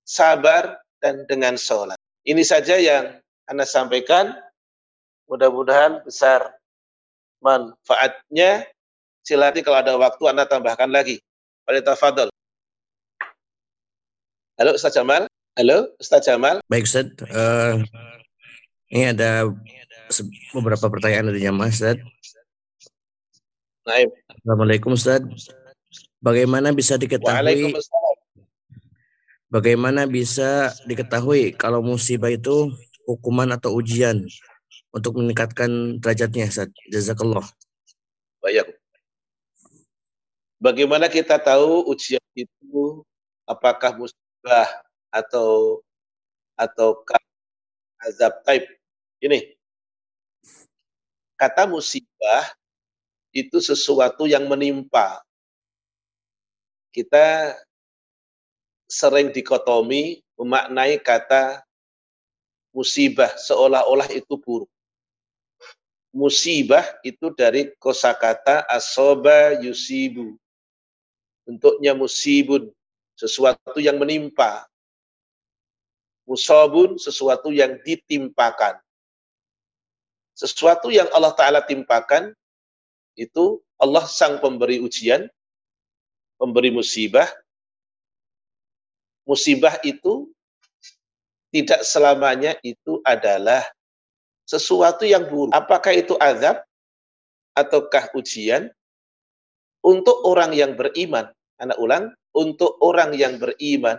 sabar 0.06 0.78
dan 1.02 1.26
dengan 1.26 1.58
sholat. 1.58 2.01
Ini 2.22 2.42
saja 2.46 2.78
yang 2.78 3.18
Anda 3.50 3.66
sampaikan. 3.66 4.30
Mudah-mudahan 5.26 6.06
besar 6.06 6.54
manfaatnya. 7.42 8.70
Silakan 9.26 9.62
kalau 9.66 9.78
ada 9.82 9.92
waktu 9.98 10.22
Anda 10.30 10.46
tambahkan 10.46 10.86
lagi. 10.86 11.18
Pak 11.66 11.98
Fadl. 11.98 12.30
Halo 14.54 14.70
Ustaz 14.78 14.94
Jamal. 14.94 15.26
Halo 15.58 15.90
Ustaz 15.98 16.22
Jamal. 16.22 16.62
Baik 16.70 16.86
Ustaz. 16.86 17.10
Uh, 17.26 17.82
ini 18.94 19.10
ada 19.10 19.50
beberapa 20.54 20.86
pertanyaan 20.86 21.34
dari 21.34 21.42
jamaah 21.42 21.74
Ustaz. 21.74 21.98
Naim. 23.82 24.14
Assalamualaikum 24.30 24.94
Ustaz. 24.94 25.26
Bagaimana 26.22 26.70
bisa 26.70 26.94
diketahui 26.94 27.74
Bagaimana 29.52 30.08
bisa 30.08 30.72
diketahui 30.88 31.52
kalau 31.52 31.84
musibah 31.84 32.32
itu 32.32 32.72
hukuman 33.04 33.52
atau 33.52 33.76
ujian 33.76 34.24
untuk 34.96 35.20
meningkatkan 35.20 36.00
derajatnya? 36.00 36.48
Jazakallah. 36.88 37.44
Baik. 38.40 38.72
Bagaimana 40.56 41.04
kita 41.12 41.36
tahu 41.36 41.84
ujian 41.84 42.24
itu 42.32 43.04
apakah 43.44 43.92
musibah 43.92 44.72
atau 45.12 45.84
ataukah 46.56 47.20
azab 48.08 48.40
taib? 48.48 48.64
Ini 49.20 49.52
kata 51.36 51.68
musibah 51.68 52.56
itu 53.36 53.60
sesuatu 53.60 54.24
yang 54.24 54.48
menimpa. 54.48 55.20
Kita 56.88 57.52
sering 58.92 59.32
dikotomi 59.32 60.20
memaknai 60.36 61.00
kata 61.00 61.64
musibah 62.76 63.32
seolah-olah 63.40 64.12
itu 64.12 64.36
buruk. 64.36 64.68
Musibah 66.12 66.84
itu 67.00 67.32
dari 67.32 67.72
kosakata 67.80 68.68
asoba 68.68 69.56
yusibu. 69.64 70.36
Bentuknya 71.48 71.96
musibun, 71.96 72.68
sesuatu 73.16 73.80
yang 73.80 73.96
menimpa. 73.96 74.68
Musobun, 76.28 77.00
sesuatu 77.00 77.48
yang 77.48 77.80
ditimpakan. 77.80 78.76
Sesuatu 80.36 80.92
yang 80.92 81.08
Allah 81.16 81.32
Ta'ala 81.32 81.60
timpakan, 81.64 82.36
itu 83.16 83.64
Allah 83.80 84.04
sang 84.04 84.36
pemberi 84.38 84.78
ujian, 84.84 85.26
pemberi 86.36 86.70
musibah, 86.70 87.26
musibah 89.26 89.78
itu 89.86 90.30
tidak 91.52 91.84
selamanya 91.84 92.56
itu 92.64 93.04
adalah 93.04 93.60
sesuatu 94.48 95.04
yang 95.04 95.28
buruk. 95.28 95.52
Apakah 95.52 95.92
itu 95.92 96.16
azab 96.18 96.64
ataukah 97.54 98.08
ujian? 98.16 98.72
Untuk 99.82 100.14
orang 100.22 100.54
yang 100.54 100.78
beriman, 100.78 101.26
anak 101.58 101.74
ulang, 101.82 102.14
untuk 102.30 102.78
orang 102.78 103.18
yang 103.18 103.34
beriman, 103.42 103.98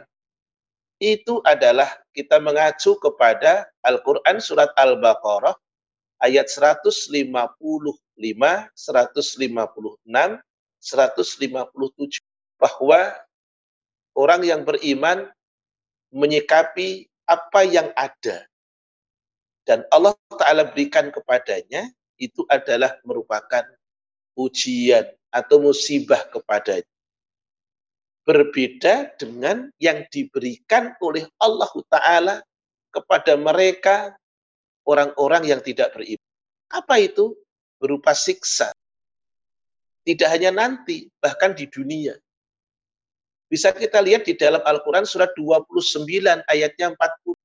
itu 1.03 1.43
adalah 1.43 1.91
kita 2.15 2.39
mengacu 2.39 2.95
kepada 3.03 3.67
Al-Quran 3.83 4.39
Surat 4.39 4.71
Al-Baqarah 4.79 5.51
ayat 6.23 6.47
155, 6.47 7.11
156, 7.59 7.59
157 10.79 12.23
bahwa 12.55 12.99
Orang 14.13 14.45
yang 14.45 14.61
beriman 14.61 15.29
menyikapi 16.13 17.09
apa 17.25 17.61
yang 17.65 17.89
ada. 17.97 18.45
Dan 19.65 19.87
Allah 19.89 20.13
Ta'ala 20.37 20.69
berikan 20.69 21.09
kepadanya, 21.09 21.89
itu 22.19 22.45
adalah 22.51 22.99
merupakan 23.01 23.63
ujian 24.37 25.07
atau 25.33 25.57
musibah 25.63 26.29
kepadanya. 26.29 26.87
Berbeda 28.23 29.17
dengan 29.19 29.67
yang 29.81 30.05
diberikan 30.07 30.95
oleh 31.03 31.27
Allah 31.41 31.71
Ta'ala 31.89 32.35
kepada 32.93 33.35
mereka 33.35 34.15
orang-orang 34.85 35.49
yang 35.49 35.59
tidak 35.59 35.91
beriman. 35.95 36.29
Apa 36.71 37.01
itu? 37.01 37.35
Berupa 37.81 38.15
siksa. 38.15 38.71
Tidak 40.03 40.27
hanya 40.27 40.51
nanti, 40.55 41.07
bahkan 41.19 41.55
di 41.55 41.67
dunia. 41.67 42.15
Bisa 43.51 43.71
kita 43.73 44.01
lihat 44.01 44.25
di 44.25 44.33
dalam 44.33 44.61
Al-Quran 44.65 45.05
surat 45.05 45.31
29 45.37 46.07
ayatnya 46.49 46.95
40. 46.95 47.35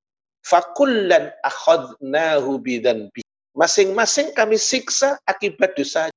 Fakullan 0.41 1.29
akhadnahu 1.45 2.57
bidanbi. 2.63 3.21
Masing-masing 3.53 4.31
kami 4.33 4.55
siksa 4.55 5.19
akibat 5.27 5.75
dosa. 5.75 6.07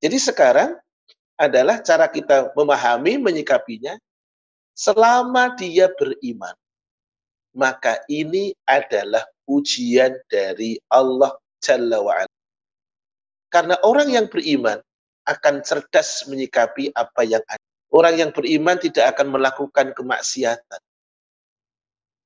Jadi 0.00 0.16
sekarang 0.20 0.78
adalah 1.36 1.82
cara 1.84 2.08
kita 2.08 2.52
memahami, 2.56 3.20
menyikapinya. 3.20 3.96
Selama 4.76 5.56
dia 5.56 5.88
beriman, 5.96 6.52
maka 7.56 8.04
ini 8.12 8.52
adalah 8.68 9.24
ujian 9.48 10.12
dari 10.28 10.76
Allah 10.92 11.32
Jalla 11.64 12.04
wa'ala. 12.04 12.36
Karena 13.48 13.80
orang 13.80 14.12
yang 14.12 14.28
beriman 14.28 14.76
akan 15.24 15.64
cerdas 15.64 16.28
menyikapi 16.28 16.92
apa 16.92 17.24
yang 17.24 17.40
ada. 17.48 17.68
Orang 17.90 18.18
yang 18.18 18.30
beriman 18.34 18.76
tidak 18.76 19.16
akan 19.16 19.30
melakukan 19.30 19.94
kemaksiatan. 19.94 20.80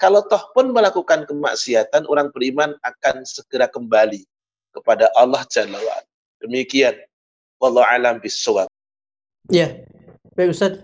Kalau 0.01 0.25
toh 0.25 0.49
pun 0.57 0.73
melakukan 0.73 1.29
kemaksiatan, 1.29 2.09
orang 2.09 2.33
beriman 2.33 2.73
akan 2.81 3.21
segera 3.29 3.69
kembali 3.69 4.25
kepada 4.73 5.13
Allah 5.13 5.45
Jalla 5.53 5.77
wa'ala. 5.77 6.09
Demikian. 6.41 6.97
Wallahu 7.61 7.85
alam 7.85 8.17
bisawab. 8.25 8.73
Ya, 9.53 9.85
baik 10.33 10.57
Ustaz. 10.57 10.81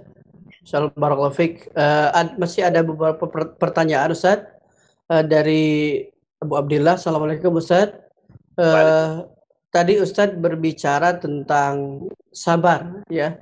Salam 0.66 0.92
barakallahu 0.92 1.32
Uh, 1.72 2.10
ad, 2.12 2.36
masih 2.36 2.66
ada 2.68 2.84
beberapa 2.84 3.24
pertanyaan 3.56 4.12
Ustaz 4.12 4.44
uh, 5.08 5.24
dari 5.24 6.04
Abu 6.42 6.58
Abdillah. 6.58 7.00
Assalamualaikum 7.00 7.56
Ustaz. 7.56 7.96
Uh, 8.60 9.24
tadi 9.72 9.96
Ustadz 10.00 10.36
berbicara 10.36 11.16
tentang 11.16 12.04
sabar 12.32 13.04
ya 13.12 13.36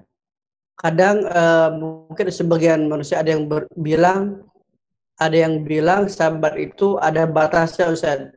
kadang 0.74 1.22
uh, 1.30 1.70
mungkin 1.74 2.28
sebagian 2.30 2.90
manusia 2.90 3.22
ada 3.22 3.30
yang 3.34 3.46
bilang 3.78 4.42
ada 5.18 5.36
yang 5.46 5.62
bilang 5.62 6.10
sabar 6.10 6.58
itu 6.58 6.98
ada 6.98 7.26
batasnya 7.26 7.94
Ustaz. 7.94 8.34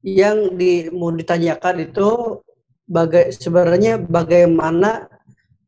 Yang 0.00 0.38
di, 0.56 0.72
mau 0.94 1.12
ditanyakan 1.12 1.84
itu 1.84 2.40
baga 2.88 3.28
sebenarnya 3.28 4.00
bagaimana 4.00 5.10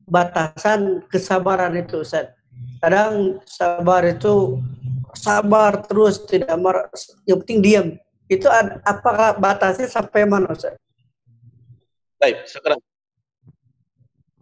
batasan 0.08 1.04
kesabaran 1.12 1.76
itu 1.76 2.00
Ustaz. 2.00 2.32
Kadang 2.80 3.44
sabar 3.44 4.08
itu 4.08 4.56
sabar 5.12 5.84
terus 5.84 6.24
tidak 6.24 6.56
marah, 6.56 6.88
yang 7.28 7.44
penting 7.44 7.60
diam. 7.60 7.88
Itu 8.30 8.48
ada, 8.48 8.80
apakah 8.86 9.36
batasnya 9.36 9.90
sampai 9.90 10.24
mana 10.24 10.56
Ustaz? 10.56 10.72
Baik, 12.16 12.48
sekarang 12.48 12.80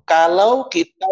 kalau 0.06 0.70
kita 0.70 1.06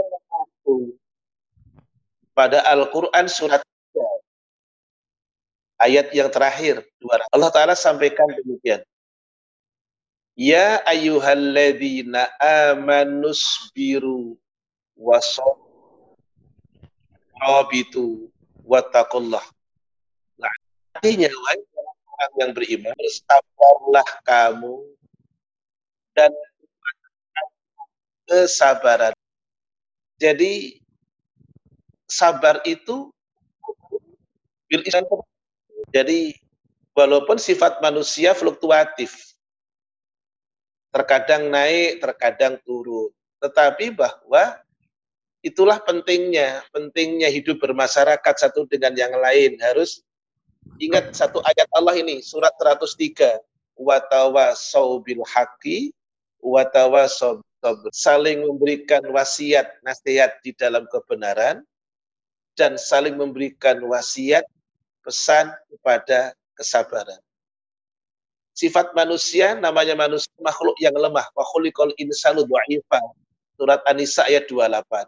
pada 2.36 2.60
Al-Quran 2.68 3.26
surat 3.26 3.64
3, 3.94 5.86
ayat 5.88 6.06
yang 6.12 6.28
terakhir 6.28 6.84
Allah 7.32 7.50
Ta'ala 7.52 7.72
sampaikan 7.72 8.28
demikian 8.28 8.84
Ya 10.36 10.84
ayyuhalladzina 10.84 12.28
amanus 12.36 13.72
biru 13.72 14.36
wasobitu 14.92 15.48
wattaqullah. 18.60 19.40
Nah, 20.36 20.52
artinya 20.92 21.32
orang 21.32 21.64
yang 22.36 22.52
beriman, 22.52 22.92
bersabarlah 23.00 24.04
kamu 24.28 24.76
dan 26.12 26.28
kesabaran. 28.28 29.16
Jadi 30.16 30.80
sabar 32.08 32.64
itu 32.64 33.12
jadi 35.92 36.34
walaupun 36.96 37.36
sifat 37.36 37.78
manusia 37.84 38.32
fluktuatif 38.32 39.36
terkadang 40.88 41.52
naik 41.52 42.00
terkadang 42.00 42.56
turun. 42.64 43.12
Tetapi 43.44 43.92
bahwa 43.92 44.56
itulah 45.44 45.76
pentingnya 45.84 46.64
pentingnya 46.72 47.28
hidup 47.28 47.60
bermasyarakat 47.60 48.34
satu 48.40 48.64
dengan 48.64 48.96
yang 48.96 49.12
lain. 49.20 49.60
Harus 49.60 50.00
ingat 50.80 51.12
satu 51.12 51.44
ayat 51.44 51.68
Allah 51.76 52.00
ini 52.00 52.24
surat 52.24 52.56
103 52.56 53.44
watawa 53.76 54.56
bil 55.04 55.22
haqi 55.28 55.92
watawa 56.46 57.10
saling 57.90 58.46
memberikan 58.46 59.02
wasiat 59.10 59.66
nasihat 59.82 60.38
di 60.46 60.54
dalam 60.54 60.86
kebenaran 60.86 61.66
dan 62.54 62.78
saling 62.78 63.18
memberikan 63.18 63.82
wasiat 63.82 64.46
pesan 65.02 65.50
kepada 65.74 66.32
kesabaran. 66.54 67.18
Sifat 68.56 68.96
manusia 68.96 69.52
namanya 69.58 69.92
manusia 69.92 70.32
makhluk 70.40 70.78
yang 70.80 70.96
lemah. 70.96 71.28
Wa 71.36 71.44
khuliqal 71.52 71.92
insanu 72.00 72.46
dha'ifa. 72.48 73.02
Surat 73.60 73.84
An-Nisa 73.84 74.24
ayat 74.24 74.48
28. 74.48 75.04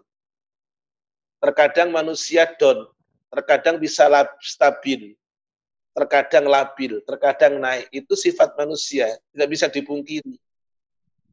Terkadang 1.38 1.88
manusia 1.94 2.44
down, 2.58 2.88
terkadang 3.30 3.80
bisa 3.80 4.08
stabil, 4.42 5.14
terkadang 5.96 6.44
labil, 6.50 7.00
terkadang 7.08 7.60
naik. 7.62 7.88
Itu 7.94 8.16
sifat 8.18 8.56
manusia, 8.58 9.16
tidak 9.32 9.48
bisa 9.48 9.66
dipungkiri. 9.70 10.36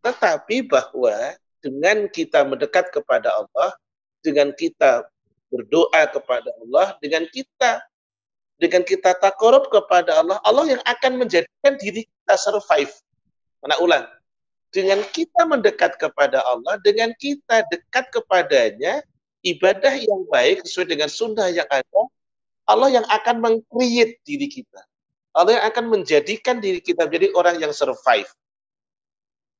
Tetapi 0.05 0.69
bahwa 0.69 1.33
dengan 1.65 2.05
kita 2.05 2.45
mendekat 2.45 2.93
kepada 2.93 3.33
Allah, 3.41 3.73
dengan 4.21 4.53
kita 4.53 5.09
berdoa 5.49 6.05
kepada 6.13 6.53
Allah, 6.61 6.93
dengan 7.01 7.25
kita 7.25 7.81
dengan 8.61 8.85
kita 8.85 9.17
takorup 9.17 9.67
kepada 9.73 10.21
Allah, 10.21 10.37
Allah 10.45 10.77
yang 10.77 10.81
akan 10.85 11.25
menjadikan 11.25 11.73
diri 11.81 12.05
kita 12.05 12.35
survive. 12.37 12.93
Mana 13.65 13.75
ulang? 13.81 14.05
Dengan 14.69 15.01
kita 15.09 15.41
mendekat 15.49 15.97
kepada 15.97 16.39
Allah, 16.45 16.77
dengan 16.85 17.11
kita 17.17 17.65
dekat 17.73 18.13
kepadanya, 18.13 19.01
ibadah 19.41 19.91
yang 19.97 20.21
baik 20.29 20.63
sesuai 20.63 20.87
dengan 20.87 21.09
sunnah 21.09 21.49
yang 21.49 21.67
ada, 21.67 22.01
Allah 22.69 23.01
yang 23.01 23.05
akan 23.09 23.41
mengcreate 23.41 24.21
diri 24.21 24.47
kita. 24.47 24.85
Allah 25.35 25.59
yang 25.59 25.65
akan 25.67 25.85
menjadikan 25.91 26.61
diri 26.61 26.79
kita 26.79 27.09
menjadi 27.09 27.33
orang 27.35 27.59
yang 27.59 27.73
survive 27.75 28.29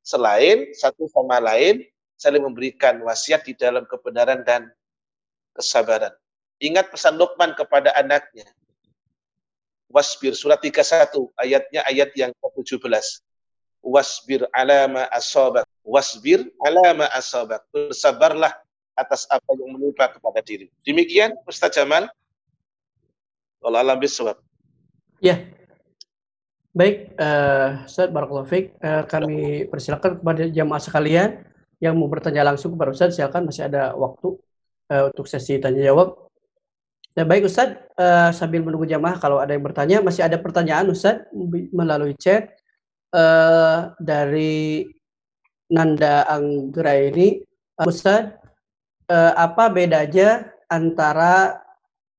selain 0.06 0.70
satu 0.78 1.10
sama 1.10 1.42
lain 1.42 1.82
saling 2.16 2.46
memberikan 2.46 3.02
wasiat 3.02 3.42
di 3.44 3.58
dalam 3.58 3.84
kebenaran 3.90 4.46
dan 4.46 4.70
kesabaran. 5.58 6.14
Ingat 6.62 6.94
pesan 6.94 7.18
Luqman 7.18 7.58
kepada 7.58 7.92
anaknya. 7.98 8.48
Wasbir 9.92 10.38
surat 10.38 10.62
31 10.62 11.12
ayatnya 11.42 11.82
ayat 11.90 12.14
yang 12.16 12.32
ke-17. 12.38 13.24
Wasbir 13.84 14.48
alama 14.56 15.10
asabak. 15.12 15.68
Wasbir 15.84 16.48
alama 16.64 17.10
asabak. 17.12 17.66
Bersabarlah 17.74 18.56
atas 18.96 19.28
apa 19.28 19.52
yang 19.60 19.76
menimpa 19.76 20.08
kepada 20.08 20.40
diri. 20.40 20.72
Demikian 20.88 21.36
Ustaz 21.44 21.76
Jamal. 21.76 22.08
Allah 23.60 23.82
alam 23.82 23.98
bisawab. 24.00 24.40
Ya, 25.20 25.42
Baik, 26.76 27.16
uh, 27.16 27.88
Ustaz 27.88 28.12
Barakallahu 28.12 28.52
Fik, 28.52 28.76
uh, 28.84 29.08
kami 29.08 29.64
persilakan 29.72 30.20
kepada 30.20 30.44
jamaah 30.52 30.84
sekalian 30.84 31.40
yang 31.80 31.96
mau 31.96 32.12
bertanya 32.12 32.44
langsung 32.52 32.76
kepada 32.76 32.92
Ustaz, 32.92 33.16
silakan 33.16 33.48
masih 33.48 33.72
ada 33.72 33.96
waktu 33.96 34.36
uh, 34.92 35.04
untuk 35.08 35.24
sesi 35.24 35.56
tanya 35.56 35.80
jawab. 35.88 36.28
Ya, 37.16 37.24
baik 37.24 37.48
Ustaz, 37.48 37.80
uh, 37.96 38.28
sambil 38.36 38.60
menunggu 38.60 38.84
jamaah 38.92 39.16
kalau 39.24 39.40
ada 39.40 39.56
yang 39.56 39.64
bertanya, 39.64 40.04
masih 40.04 40.28
ada 40.28 40.36
pertanyaan 40.36 40.92
Ustaz 40.92 41.24
melalui 41.72 42.12
chat 42.20 42.52
uh, 43.16 43.96
dari 43.96 44.84
Nanda 45.72 46.28
Anggra 46.28 46.92
ini. 47.00 47.40
Uh, 47.80 47.88
Ustaz, 47.88 48.36
uh, 49.08 49.32
apa 49.32 49.72
bedanya 49.72 50.52
antara 50.68 51.56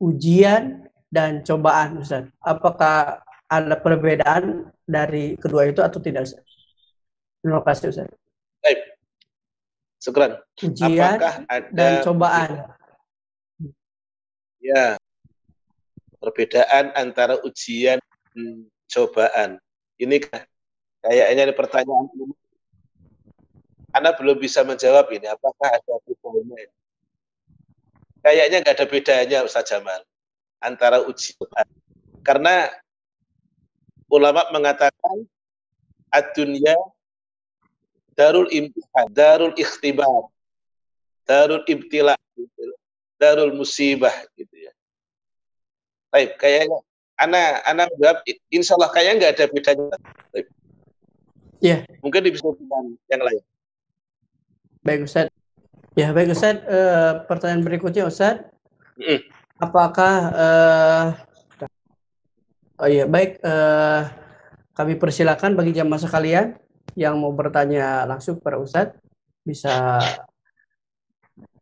ujian 0.00 0.88
dan 1.12 1.44
cobaan 1.44 2.00
Ustaz? 2.00 2.24
Apakah 2.40 3.20
ada 3.46 3.78
perbedaan 3.78 4.70
dari 4.82 5.38
kedua 5.38 5.70
itu 5.70 5.82
atau 5.82 6.02
tidak 6.02 6.26
Ustaz? 6.26 6.42
Terima 7.42 7.62
kasih 7.62 7.94
Ustaz. 7.94 8.10
Baik. 8.62 8.80
Sekarang, 10.02 10.38
Ujian 10.62 11.18
Apakah 11.18 11.34
ada 11.50 11.70
dan 11.74 11.92
cobaan. 12.02 12.50
Ya. 14.62 14.98
Perbedaan 16.18 16.90
antara 16.98 17.38
ujian 17.46 18.02
dan 18.34 18.66
cobaan. 18.90 19.62
Ini 19.98 20.16
kayaknya 21.02 21.42
ini 21.50 21.54
pertanyaan. 21.54 22.06
Anda 23.94 24.10
belum 24.18 24.42
bisa 24.42 24.66
menjawab 24.66 25.06
ini. 25.14 25.30
Apakah 25.30 25.70
ada 25.70 25.94
bedanya? 26.02 26.66
Kayaknya 28.26 28.56
nggak 28.66 28.74
ada 28.74 28.86
bedanya 28.90 29.38
Ustaz 29.46 29.70
Jamal 29.70 30.02
antara 30.58 31.02
ujian. 31.06 31.46
Karena 32.26 32.66
ulama 34.10 34.46
mengatakan 34.54 35.26
ad-dunya 36.10 36.74
darul 38.16 38.48
imtihan, 38.48 39.06
darul 39.12 39.52
ikhtibar, 39.54 40.32
darul 41.28 41.62
ibtila, 41.68 42.16
darul 43.20 43.52
musibah 43.52 44.14
gitu 44.38 44.56
ya. 44.56 44.72
Baik, 46.08 46.40
kayaknya 46.40 46.80
ana 47.16 47.60
ana 47.64 47.84
jawab 48.00 48.24
insya 48.48 48.76
Allah 48.76 48.90
kayaknya 48.92 49.12
nggak 49.20 49.32
ada 49.36 49.44
bedanya. 49.52 49.96
Iya. 51.60 51.78
Mungkin 52.04 52.28
bisa 52.28 52.48
dengan 52.56 52.84
yang 53.08 53.22
lain. 53.24 53.42
Baik 54.84 55.08
Ustaz. 55.08 55.28
Ya 55.96 56.12
baik 56.12 56.32
Ustaz. 56.32 56.60
Uh, 56.68 57.24
pertanyaan 57.24 57.64
berikutnya 57.64 58.04
Ustaz. 58.08 58.44
Mm. 58.96 59.24
Apakah 59.56 60.14
uh, 60.36 61.06
oh 62.80 62.88
iya 62.88 63.04
baik 63.08 63.40
uh, 63.40 64.08
kami 64.76 65.00
persilakan 65.00 65.56
bagi 65.56 65.72
jamaah 65.72 66.00
sekalian 66.00 66.46
yang 66.96 67.16
mau 67.20 67.32
bertanya 67.32 68.04
langsung 68.04 68.40
kepada 68.40 68.60
Ustadz 68.60 68.96
bisa 69.46 70.00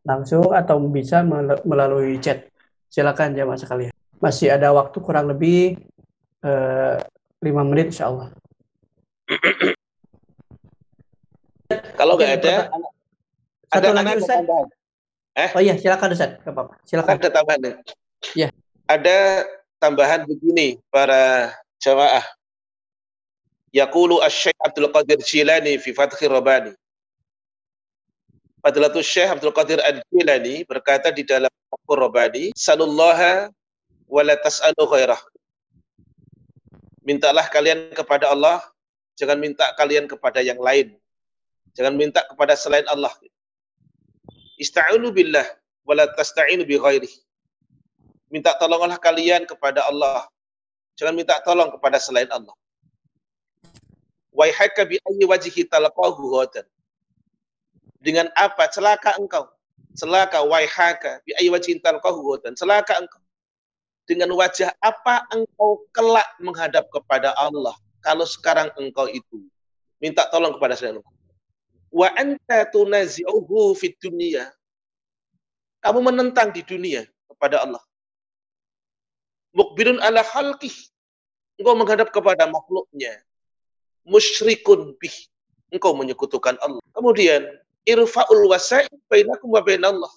langsung 0.05 0.53
atau 0.53 0.79
bisa 0.87 1.25
melalui 1.65 2.21
chat. 2.21 2.47
Silakan 2.93 3.35
jamaah 3.35 3.59
sekalian. 3.59 3.93
Masih 4.21 4.53
ada 4.53 4.71
waktu 4.71 4.97
kurang 5.01 5.27
lebih 5.33 5.81
lima 7.41 7.63
uh, 7.65 7.67
menit 7.67 7.91
insya 7.91 8.13
Allah. 8.13 8.29
Kalau 11.97 12.15
nggak 12.21 12.45
ada, 12.45 12.69
satu 13.73 13.89
ada, 13.91 13.97
lagi 13.97 14.13
ada 14.13 14.21
Ustaz. 14.21 14.45
Eh? 15.35 15.49
Oh 15.57 15.63
iya, 15.65 15.75
silakan 15.81 16.15
Ustaz. 16.15 16.39
Enggak 16.39 16.55
apa-apa. 16.55 16.75
Silakan. 16.87 17.13
Ada 17.19 17.29
tambahan. 17.33 17.61
Ya. 18.37 18.49
Ada 18.87 19.17
tambahan 19.85 20.25
begini 20.25 20.81
para 20.89 21.53
jamaah. 21.77 22.25
Yaqulu 23.77 24.25
Asy-Syaikh 24.25 24.57
Abdul 24.65 24.89
Qadir 24.89 25.21
Jilani 25.21 25.77
fi 25.77 25.93
Fathir 25.93 26.33
Rabbani. 26.33 26.73
Fadilatul 28.65 29.05
Syekh 29.05 29.29
Abdul 29.29 29.53
Qadir 29.53 29.77
Al-Jilani 29.85 30.65
berkata 30.65 31.13
di 31.13 31.21
dalam 31.21 31.53
Fathur 31.69 32.09
Rabbani, 32.09 32.57
"Salullaha 32.57 33.53
wa 34.09 34.23
la 34.25 34.41
tas'alu 34.41 34.89
khairah." 34.89 35.21
Mintalah 37.05 37.45
kalian 37.53 37.93
kepada 37.93 38.33
Allah, 38.33 38.65
jangan 39.21 39.37
minta 39.37 39.69
kalian 39.77 40.09
kepada 40.09 40.41
yang 40.41 40.57
lain. 40.57 40.97
Jangan 41.77 41.93
minta 41.93 42.25
kepada 42.25 42.57
selain 42.57 42.89
Allah. 42.89 43.13
Ista'inu 44.57 45.13
billah 45.13 45.45
wala 45.85 46.09
tasta'inu 46.17 46.65
bi 46.65 46.81
ghairi. 46.81 47.13
Minta 48.35 48.59
tolonglah 48.59 48.99
kalian 48.99 49.47
kepada 49.47 49.87
Allah. 49.87 50.27
Jangan 50.99 51.15
minta 51.15 51.39
tolong 51.47 51.71
kepada 51.71 52.03
selain 52.03 52.27
Allah. 52.35 52.51
Waihaka 54.35 54.83
bi 54.83 54.99
ghadan. 54.99 56.67
Dengan 58.03 58.27
apa 58.35 58.67
celaka 58.67 59.15
engkau? 59.23 59.47
Celaka 59.95 60.43
waihaka 60.43 61.23
bi 61.23 61.39
ghadan. 61.39 62.53
Celaka 62.59 62.99
engkau. 62.99 63.23
Dengan 64.11 64.35
wajah 64.35 64.75
apa 64.83 65.31
engkau 65.31 65.87
kelak 65.95 66.27
menghadap 66.43 66.91
kepada 66.91 67.31
Allah? 67.39 67.79
Kalau 68.03 68.27
sekarang 68.27 68.75
engkau 68.75 69.07
itu 69.07 69.47
minta 70.03 70.27
tolong 70.35 70.59
kepada 70.59 70.75
selain 70.75 70.99
Allah 70.99 71.15
wa 71.95 72.11
anta 72.19 72.67
tunazi'uhu 72.75 73.79
fid 73.79 73.95
dunya. 74.03 74.51
Kamu 75.79 76.03
menentang 76.03 76.51
di 76.51 76.67
dunia 76.67 77.07
kepada 77.31 77.63
Allah. 77.63 77.79
Mukbirun 79.55 80.03
ala 80.03 80.21
khalqih. 80.27 80.75
Engkau 81.55 81.79
menghadap 81.79 82.11
kepada 82.11 82.51
makhluknya. 82.51 83.23
Musyrikun 84.03 84.99
bih. 84.99 85.15
Engkau 85.71 85.95
menyekutukan 85.95 86.59
Allah. 86.59 86.83
Kemudian, 86.91 87.47
irfa'ul 87.87 88.51
wasa'id 88.51 88.91
bainakum 89.07 89.55
wa 89.55 89.63
bainallah. 89.63 90.11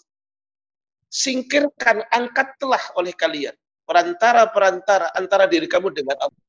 Singkirkan, 1.13 2.03
angkatlah 2.09 2.81
oleh 2.97 3.13
kalian. 3.13 3.53
Perantara-perantara 3.87 5.15
antara 5.15 5.47
diri 5.47 5.69
kamu 5.69 5.93
dengan 5.93 6.17
Allah. 6.19 6.43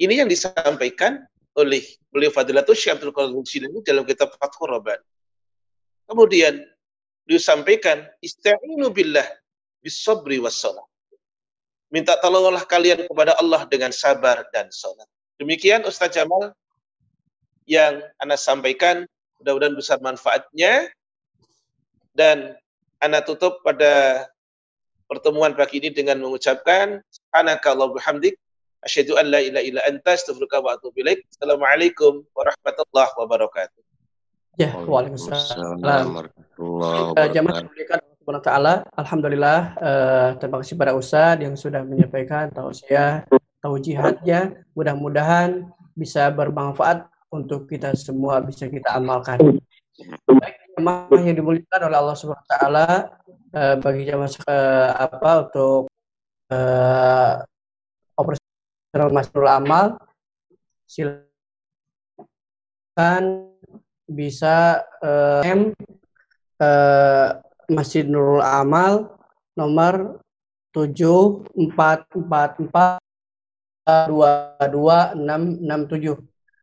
Ini 0.00 0.24
yang 0.24 0.30
disampaikan 0.30 1.20
oleh 1.52 1.84
beliau 2.08 2.32
Fadilatul 2.32 2.72
Syekh 2.72 2.96
Abdul 2.96 3.12
Qadir 3.12 3.44
Jilani 3.44 3.78
dalam 3.84 4.08
kitab 4.08 4.32
Fathur 4.40 4.72
Rabban. 4.72 5.00
Kemudian 6.08 6.64
disampaikan 7.28 8.08
ista'inu 8.24 8.88
billah 8.88 9.24
bisabri 9.84 10.40
wassalam. 10.40 10.84
Minta 11.92 12.16
tolonglah 12.24 12.64
kalian 12.64 13.04
kepada 13.04 13.36
Allah 13.36 13.68
dengan 13.68 13.92
sabar 13.92 14.48
dan 14.48 14.72
salat. 14.72 15.04
Demikian 15.36 15.84
Ustaz 15.84 16.16
Jamal 16.16 16.56
yang 17.68 18.00
Anda 18.16 18.40
sampaikan. 18.40 19.04
Mudah-mudahan 19.36 19.76
besar 19.76 19.98
manfaatnya. 20.00 20.88
Dan 22.16 22.56
Anda 22.96 23.20
tutup 23.20 23.60
pada 23.60 24.24
pertemuan 25.04 25.52
pagi 25.52 25.84
ini 25.84 25.92
dengan 25.92 26.16
mengucapkan 26.24 27.04
Subhanaka 27.12 27.76
Allah 27.76 27.92
bihamdik 27.92 28.40
Asyhadu 28.82 29.14
an 29.14 29.30
la 29.30 29.38
ilaha 29.38 29.62
illa 29.62 29.80
anta 29.86 30.10
astaghfiruka 30.18 30.58
wa 30.58 30.74
atubu 30.74 31.06
ilaik. 31.06 31.22
Assalamualaikum 31.30 32.26
warahmatullahi 32.34 33.14
wabarakatuh. 33.14 33.82
Ya, 34.58 34.74
waalaikumsalam 34.74 36.10
warahmatullahi 36.10 37.14
wabarakatuh. 37.14 38.11
Subhanahu 38.22 38.46
taala, 38.46 38.86
alhamdulillah 38.94 39.74
uh, 39.82 40.38
terima 40.38 40.62
kasih 40.62 40.78
pada 40.78 40.94
Ustaz 40.94 41.42
yang 41.42 41.58
sudah 41.58 41.82
menyampaikan 41.82 42.54
tausiah 42.54 43.26
taujihatnya. 43.58 44.62
Mudah-mudahan 44.78 45.66
bisa 45.98 46.30
bermanfaat 46.30 47.02
untuk 47.34 47.66
kita 47.66 47.98
semua 47.98 48.38
bisa 48.38 48.70
kita 48.70 48.94
amalkan. 48.94 49.58
Baik 50.30 50.54
jamaah 50.78 51.18
yang 51.18 51.34
dimuliakan 51.34 51.90
oleh 51.90 51.98
Allah 51.98 52.14
Subhanahu 52.14 52.46
wa 52.46 52.50
taala 52.54 53.10
uh, 53.58 53.74
bagi 53.82 54.06
jamaah 54.06 54.30
uh, 54.46 54.94
apa 55.02 55.30
untuk 55.50 55.90
uh, 56.54 57.42
Masrul 59.10 59.50
Amal 59.50 59.98
silakan 60.86 61.26
bisa 64.06 64.86
uh, 65.02 65.42
M 65.42 65.74
Masjid 67.72 68.04
Nurul 68.04 68.44
Amal 68.44 69.08
nomor 69.56 70.20
7444 70.76 73.00
22667. 73.90 76.20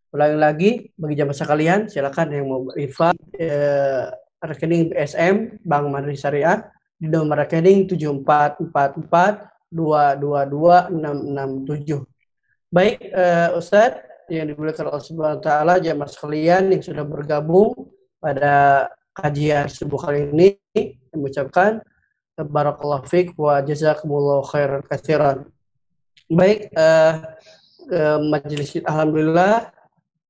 Ulangi 0.10 0.38
lagi 0.42 0.90
bagi 0.98 1.22
jamaah 1.22 1.38
sekalian 1.38 1.86
silakan 1.86 2.34
yang 2.34 2.50
mau 2.50 2.66
berinfak 2.66 3.14
eh, 3.38 4.10
rekening 4.42 4.90
BSM 4.90 5.62
Bank 5.62 5.86
Mandiri 5.92 6.18
Syariah 6.18 6.66
di 6.98 7.06
nomor 7.12 7.46
rekening 7.46 7.86
7444 7.86 9.70
222667. 9.70 12.10
Baik 12.70 13.02
uh, 13.14 13.58
Ustadz 13.58 14.06
yang 14.30 14.54
dimuliakan 14.54 14.94
Allah 14.94 15.02
Subhanahu 15.02 15.42
wa 15.42 15.46
taala 15.46 15.82
jamaah 15.82 16.10
sekalian 16.10 16.70
yang 16.70 16.86
sudah 16.86 17.02
bergabung 17.02 17.74
pada 18.22 18.86
kajian 19.20 19.68
subuh 19.68 20.00
kali 20.00 20.32
ini 20.32 20.50
mengucapkan 21.12 21.84
barakallahu 22.40 23.04
fiik 23.04 23.36
wa 23.36 23.60
jazakumullahu 23.60 24.48
khairan 24.48 24.82
katsiran. 24.88 25.38
Baik 26.30 26.72
uh, 26.78 27.26
uh, 27.92 28.20
majelis 28.24 28.80
alhamdulillah 28.86 29.74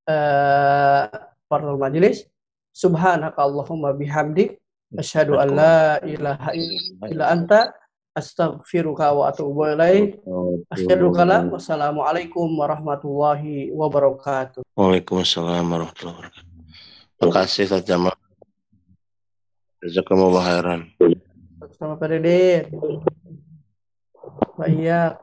uh, 0.10 1.04
para 1.46 1.72
majelis 1.78 2.26
subhanaka 2.74 3.38
Allahumma 3.44 3.94
bihamdik 3.94 4.58
asyhadu 4.96 5.38
an 5.38 5.50
la 5.54 6.00
ilaha 6.02 6.50
illa 6.56 7.26
anta 7.30 7.76
astaghfiruka 8.16 9.14
wa 9.14 9.30
atubu 9.30 9.70
ilaik. 9.76 10.18
Asyhadu 10.72 11.14
kala 11.14 11.46
wassalamualaikum 11.52 12.48
warahmatullahi 12.58 13.70
wabarakatuh. 13.70 14.66
Waalaikumsalam 14.74 15.68
warahmatullahi 15.68 16.16
wabarakatuh. 16.16 16.48
Terima 17.20 17.34
kasih 17.36 17.68
Ustaz 17.68 17.84
Jamal. 17.84 18.16
Jazakumullah 19.80 20.44
khairan. 20.44 20.82
Sama 21.80 21.96
Pak 21.96 22.08
Didit. 22.12 22.68
Banyak. 24.60 25.14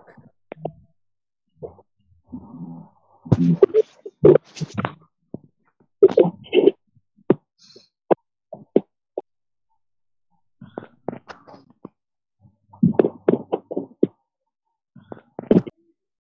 Thank 3.37 4.87
you. 4.87 5.06